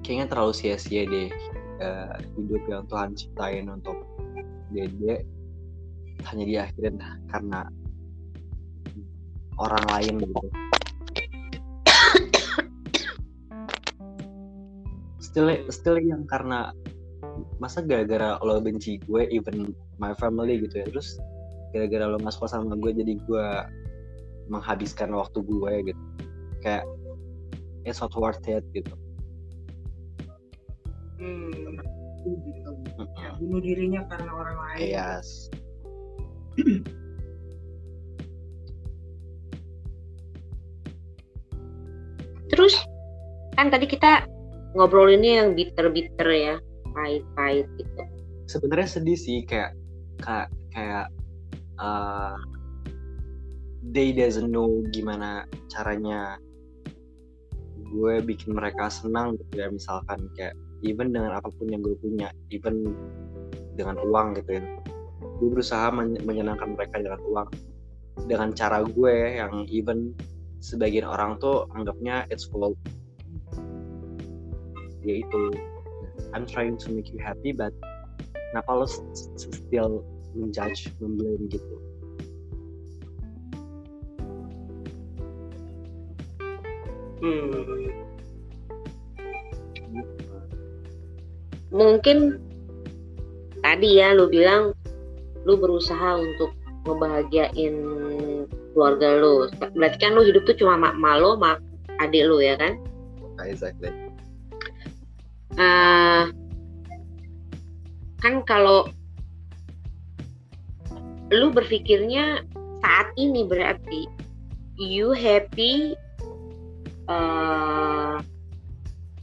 kayaknya 0.03 0.27
terlalu 0.27 0.53
sia-sia 0.53 1.07
deh 1.07 1.31
eh, 1.79 2.15
hidup 2.37 2.63
yang 2.67 2.85
Tuhan 2.91 3.11
ciptain 3.15 3.67
untuk 3.71 3.97
Dede 4.75 5.23
hanya 6.27 6.45
diakhirin 6.47 6.97
karena 7.31 7.67
orang 9.59 9.85
lain 9.91 10.15
gitu. 10.23 10.49
Still, 15.23 15.49
still 15.73 15.97
yang 15.97 16.29
karena 16.29 16.77
masa 17.57 17.81
gara-gara 17.81 18.37
lo 18.45 18.61
benci 18.61 19.01
gue, 19.09 19.25
even 19.33 19.73
my 19.97 20.13
family 20.13 20.61
gitu 20.61 20.85
ya, 20.85 20.87
terus 20.93 21.17
gara-gara 21.73 22.05
lo 22.05 22.21
masuk 22.21 22.45
sama 22.51 22.77
gue 22.77 22.93
jadi 22.93 23.17
gue 23.17 23.49
menghabiskan 24.53 25.09
waktu 25.17 25.41
gue 25.41 25.73
gitu, 25.89 26.03
kayak 26.61 26.85
it's 27.89 28.05
not 28.05 28.13
worth 28.13 28.45
it 28.45 28.61
gitu. 28.77 28.93
Hmm. 31.23 31.79
gitu. 32.27 32.71
Ya, 33.19 33.31
bunuh 33.39 33.63
dirinya 33.63 34.03
karena 34.11 34.31
orang 34.35 34.59
lain. 34.59 34.91
Yes. 34.99 35.47
Terus 42.51 42.75
kan 43.55 43.71
tadi 43.71 43.87
kita 43.87 44.27
ngobrolinnya 44.75 45.47
yang 45.47 45.49
bitter-bitter 45.55 46.29
ya, 46.35 46.57
pahit-pahit 46.93 47.67
gitu. 47.81 48.03
sebenarnya 48.53 49.01
sedih 49.01 49.17
sih 49.17 49.39
kayak 49.49 49.73
kayak 50.21 50.49
kayak 50.77 51.07
uh, 51.81 52.37
they 53.97 54.13
doesn't 54.13 54.53
know 54.53 54.85
gimana 54.93 55.49
caranya 55.73 56.37
gue 57.93 58.15
bikin 58.25 58.57
mereka 58.57 58.93
senang 58.93 59.41
gitu 59.41 59.65
ya 59.65 59.69
misalkan 59.73 60.29
kayak 60.37 60.57
even 60.83 61.15
dengan 61.15 61.39
apa 61.39 61.49
pun 61.55 61.71
yang 61.71 61.81
gue 61.81 61.97
punya 61.99 62.29
even 62.51 62.93
dengan 63.79 63.97
uang 64.03 64.37
gitu 64.39 64.61
ya 64.61 64.65
gue 65.41 65.49
berusaha 65.49 65.91
men- 65.95 66.21
menyenangkan 66.23 66.75
mereka 66.75 67.01
dengan 67.01 67.21
uang 67.27 67.49
dengan 68.29 68.53
cara 68.53 68.85
gue 68.85 69.17
yang 69.41 69.65
even 69.71 70.13
sebagian 70.63 71.09
orang 71.09 71.41
tuh 71.43 71.67
anggapnya 71.75 72.29
it's 72.29 72.47
flow 72.47 72.75
yaitu 75.03 75.51
I'm 76.33 76.47
trying 76.47 76.79
to 76.79 76.87
make 76.95 77.11
you 77.11 77.19
happy 77.19 77.51
but 77.53 77.75
kenapa 78.53 78.85
lo 78.85 78.87
still 78.87 80.05
menjudge, 80.33 80.93
memblame 81.01 81.45
gitu? 81.49 81.77
Hmm. 87.23 88.02
Mungkin 91.73 92.37
tadi 93.65 93.99
ya 93.99 94.13
lu 94.13 94.29
bilang 94.29 94.77
lu 95.49 95.59
berusaha 95.59 96.21
untuk 96.21 96.53
ngebahagiain 96.85 97.75
keluarga 98.77 99.19
lu. 99.19 99.49
Berarti 99.75 99.97
kan 99.99 100.13
lu 100.15 100.23
hidup 100.23 100.45
tuh 100.45 100.57
cuma 100.61 100.77
mak 100.77 100.97
malo, 101.01 101.35
mak 101.41 101.59
adik 101.99 102.29
lu 102.29 102.45
ya 102.45 102.55
kan? 102.61 102.77
Nah, 103.41 103.47
exactly. 103.49 103.91
Eh, 105.57 106.25
kan 108.21 108.35
kalau 108.47 108.89
lu 111.33 111.49
berpikirnya 111.49 112.45
saat 112.85 113.09
ini 113.17 113.49
berarti 113.49 114.05
you 114.77 115.13
happy 115.17 115.97
eh 117.09 118.17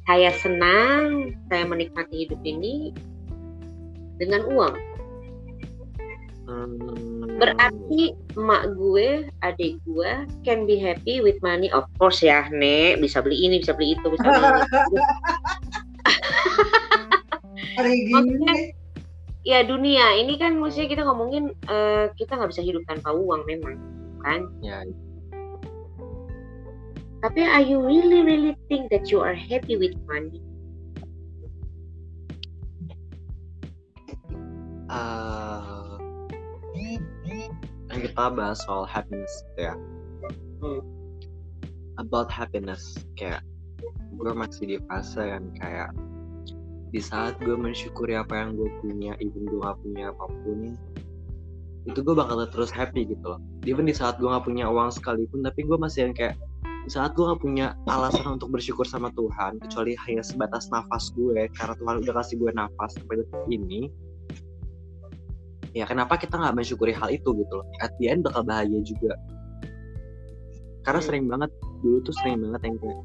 saya 0.10 0.34
senang 0.34 1.38
saya 1.54 1.70
menikmati 1.70 2.26
hidup 2.26 2.42
ini 2.42 2.90
dengan 4.18 4.42
uang. 4.50 4.74
Hmm, 6.50 7.38
berarti 7.38 8.18
emak 8.34 8.74
gue 8.74 9.30
adik 9.46 9.78
gue 9.86 10.12
can 10.42 10.66
be 10.66 10.82
happy 10.82 11.22
with 11.22 11.38
money 11.46 11.70
of 11.70 11.86
course 12.02 12.26
ya 12.26 12.50
nek. 12.50 12.98
Bisa 12.98 13.22
beli 13.22 13.38
ini 13.38 13.62
bisa 13.62 13.78
beli 13.78 13.94
itu 13.94 14.08
bisa 14.10 14.26
beli 14.26 14.50
Hari 17.78 17.96
gini 18.10 18.74
ya 19.46 19.62
dunia. 19.62 20.18
Ini 20.26 20.42
kan 20.42 20.58
maksudnya 20.58 20.90
kita 20.90 21.06
ngomongin 21.06 21.54
eh, 21.70 22.10
kita 22.18 22.34
nggak 22.34 22.50
bisa 22.50 22.66
hidup 22.66 22.82
tanpa 22.90 23.14
uang 23.14 23.46
memang 23.46 23.78
kan? 24.26 24.50
Ya, 24.66 24.82
tapi 27.20 27.44
are 27.44 27.64
you 27.64 27.80
really 27.84 28.24
really 28.24 28.54
think 28.72 28.88
that 28.88 29.12
you 29.12 29.20
are 29.20 29.36
happy 29.36 29.76
with 29.76 29.96
money 30.08 30.40
uh, 34.90 35.98
yang 37.90 38.02
kita 38.06 38.26
bahas 38.34 38.62
soal 38.66 38.86
happiness 38.86 39.44
gitu 39.54 39.74
ya. 39.74 39.76
Hmm. 40.62 40.82
About 42.00 42.32
happiness, 42.32 42.96
kayak 43.20 43.44
gue 44.16 44.32
masih 44.32 44.64
di 44.66 44.78
fase 44.88 45.20
yang 45.20 45.52
kayak 45.60 45.92
di 46.90 47.02
saat 47.04 47.38
gue 47.44 47.54
mensyukuri 47.54 48.18
apa 48.18 48.34
yang 48.34 48.56
gue 48.56 48.70
punya, 48.82 49.14
even 49.20 49.46
gue 49.46 49.60
gak 49.62 49.78
punya 49.84 50.10
apa 50.10 50.26
pun, 50.26 50.74
itu 51.86 52.00
gue 52.00 52.16
bakal 52.16 52.40
terus 52.50 52.72
happy 52.72 53.06
gitu 53.06 53.36
loh. 53.36 53.40
Even 53.68 53.86
di 53.86 53.94
saat 53.94 54.18
gue 54.18 54.26
gak 54.26 54.48
punya 54.48 54.72
uang 54.72 54.90
sekalipun, 54.96 55.44
tapi 55.44 55.68
gue 55.68 55.78
masih 55.78 56.10
yang 56.10 56.16
kayak 56.16 56.40
saat 56.90 57.14
gue 57.14 57.22
gak 57.22 57.42
punya 57.42 57.78
alasan 57.88 58.36
untuk 58.36 58.50
bersyukur 58.52 58.84
sama 58.84 59.14
Tuhan, 59.14 59.62
kecuali 59.62 59.94
hanya 60.10 60.26
sebatas 60.26 60.68
nafas 60.74 61.14
gue, 61.14 61.48
karena 61.56 61.74
Tuhan 61.78 61.96
udah 62.04 62.14
kasih 62.20 62.36
gue 62.42 62.52
nafas 62.52 62.98
sampai 62.98 63.22
detik 63.22 63.46
ini, 63.48 63.94
ya 65.74 65.86
kenapa 65.86 66.18
kita 66.18 66.38
nggak 66.38 66.56
mensyukuri 66.58 66.94
hal 66.94 67.14
itu 67.14 67.30
gitu 67.38 67.54
loh? 67.62 67.68
At 67.82 67.94
the 68.02 68.10
end 68.10 68.26
bakal 68.26 68.42
bahagia 68.46 68.82
juga. 68.82 69.14
Karena 70.82 71.02
sering 71.04 71.30
banget 71.30 71.52
dulu 71.86 72.02
tuh 72.02 72.16
sering 72.24 72.42
banget 72.42 72.62
yang 72.66 72.76
kayak 72.82 73.00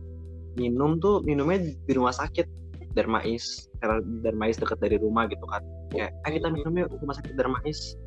minum 0.55 0.91
tuh 1.03 1.21
minumnya 1.27 1.59
di 1.61 1.93
rumah 1.93 2.15
sakit 2.15 2.47
Darmais 2.95 3.67
karena 3.83 3.99
Darmais 4.23 4.57
dekat 4.57 4.79
dari 4.79 4.97
rumah 4.97 5.27
gitu 5.27 5.45
kan. 5.51 5.61
Kayak 5.91 6.15
ah 6.25 6.31
kita 6.31 6.49
minum 6.49 6.73
yuk 6.79 6.89
rumah 7.03 7.17
sakit 7.19 7.35
Darmais 7.35 7.99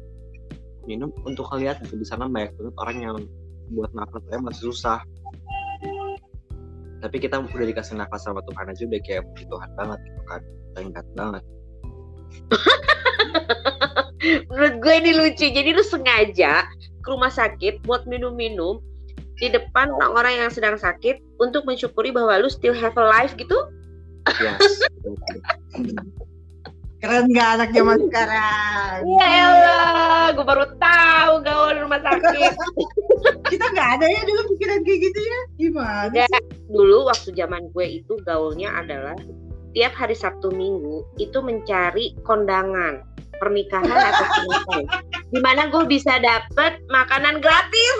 minum 0.87 1.11
untuk 1.27 1.51
ngeliat 1.51 1.83
gitu 1.83 1.99
di 1.99 2.07
sana 2.07 2.31
banyak 2.31 2.55
banget 2.55 2.75
orang 2.79 2.97
yang 3.03 3.17
buat 3.75 3.91
nafas 3.91 4.23
saya 4.31 4.39
masih 4.39 4.63
susah 4.71 4.99
tapi 7.03 7.21
kita 7.21 7.41
udah 7.41 7.67
dikasih 7.69 7.97
nafas 7.97 8.25
sama 8.25 8.41
Tuhan 8.45 8.73
aja 8.73 8.81
udah 8.85 9.01
kayak 9.05 9.23
puji 9.33 9.45
Tuhan 9.49 9.69
banget 9.77 9.99
gitu 10.05 10.21
kan 10.25 10.41
teringat 10.73 11.05
banget 11.13 11.43
Menurut 14.49 14.75
gue 14.81 14.93
ini 14.97 15.11
lucu. 15.13 15.45
Jadi 15.53 15.69
lu 15.73 15.83
sengaja 15.85 16.65
ke 16.75 17.07
rumah 17.07 17.31
sakit 17.31 17.85
buat 17.85 18.03
minum-minum 18.09 18.81
di 19.37 19.53
depan 19.53 19.93
orang-orang 19.93 20.41
yang 20.41 20.51
sedang 20.51 20.75
sakit 20.75 21.21
untuk 21.37 21.63
mensyukuri 21.69 22.09
bahwa 22.09 22.41
lu 22.41 22.49
still 22.49 22.73
have 22.73 22.97
a 22.97 23.05
life 23.05 23.37
gitu. 23.37 23.55
yes. 24.41 24.57
Keren 26.97 27.29
gak 27.29 27.61
anak 27.61 27.69
zaman 27.77 28.09
sekarang? 28.09 29.05
Ya 29.05 29.27
elah, 29.45 30.33
gue 30.33 30.41
baru 30.41 30.65
tahu 30.81 31.45
gaul 31.45 31.77
rumah 31.85 32.01
sakit. 32.01 32.53
Kita 33.47 33.65
nggak 33.71 33.89
ada 33.99 34.05
ya 34.05 34.21
dulu 34.27 34.41
pikiran 34.55 34.83
kayak 34.83 34.99
gitu 34.99 35.19
ya? 35.19 35.39
Gimana? 35.57 36.11
Ada 36.27 36.39
dulu 36.67 37.07
waktu 37.07 37.31
zaman 37.33 37.71
gue 37.71 38.03
itu 38.03 38.13
gaulnya 38.27 38.75
adalah 38.75 39.15
tiap 39.77 39.93
hari 39.93 40.17
Sabtu 40.17 40.49
Minggu 40.49 41.05
itu 41.21 41.37
mencari 41.37 42.17
kondangan 42.25 43.05
pernikahan 43.37 43.93
atau 43.93 44.25
pernikahan 44.25 44.85
di 45.29 45.39
mana 45.45 45.69
gue 45.69 45.83
bisa 45.85 46.17
dapet 46.17 46.81
makanan 46.89 47.37
gratis 47.37 47.97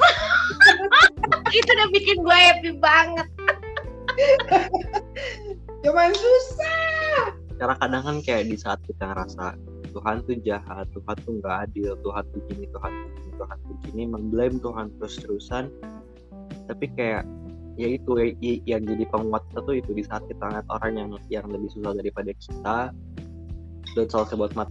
itu 1.58 1.70
udah 1.70 1.90
bikin 1.94 2.18
gue 2.26 2.38
happy 2.38 2.72
banget 2.82 3.28
Zaman 5.86 6.10
susah. 6.10 7.38
karena 7.62 7.76
kadang 7.78 8.02
kan 8.02 8.18
kayak 8.26 8.50
di 8.50 8.58
saat 8.58 8.82
kita 8.90 9.14
ngerasa 9.14 9.54
Tuhan 9.98 10.22
tuh 10.30 10.38
jahat, 10.46 10.86
Tuhan 10.94 11.16
tuh 11.26 11.34
nggak 11.42 11.58
adil, 11.66 11.98
Tuhan 12.06 12.24
tuh 12.30 12.42
gini, 12.54 12.66
Tuhan 12.70 12.92
tuh 12.94 13.10
gini, 13.18 13.32
Tuhan 13.34 13.58
tuh 13.66 13.76
gini, 13.82 14.04
Tuhan 14.62 14.86
terus-terusan. 15.02 15.64
Tapi 16.70 16.86
kayak 16.94 17.26
ya 17.82 17.88
itu 17.90 18.12
ya- 18.22 18.38
i- 18.46 18.62
yang 18.70 18.86
jadi 18.86 19.06
penguat 19.10 19.42
kita 19.50 19.60
tuh 19.66 19.76
itu 19.82 19.92
di 19.98 20.04
saat 20.06 20.22
kita 20.30 20.44
ngeliat 20.46 20.68
orang 20.70 20.92
yang 21.02 21.10
yang 21.34 21.46
lebih 21.50 21.70
susah 21.74 21.98
daripada 21.98 22.30
kita. 22.38 22.78
Don't 23.98 24.10
talk 24.10 24.30
about 24.30 24.54
mat- 24.54 24.70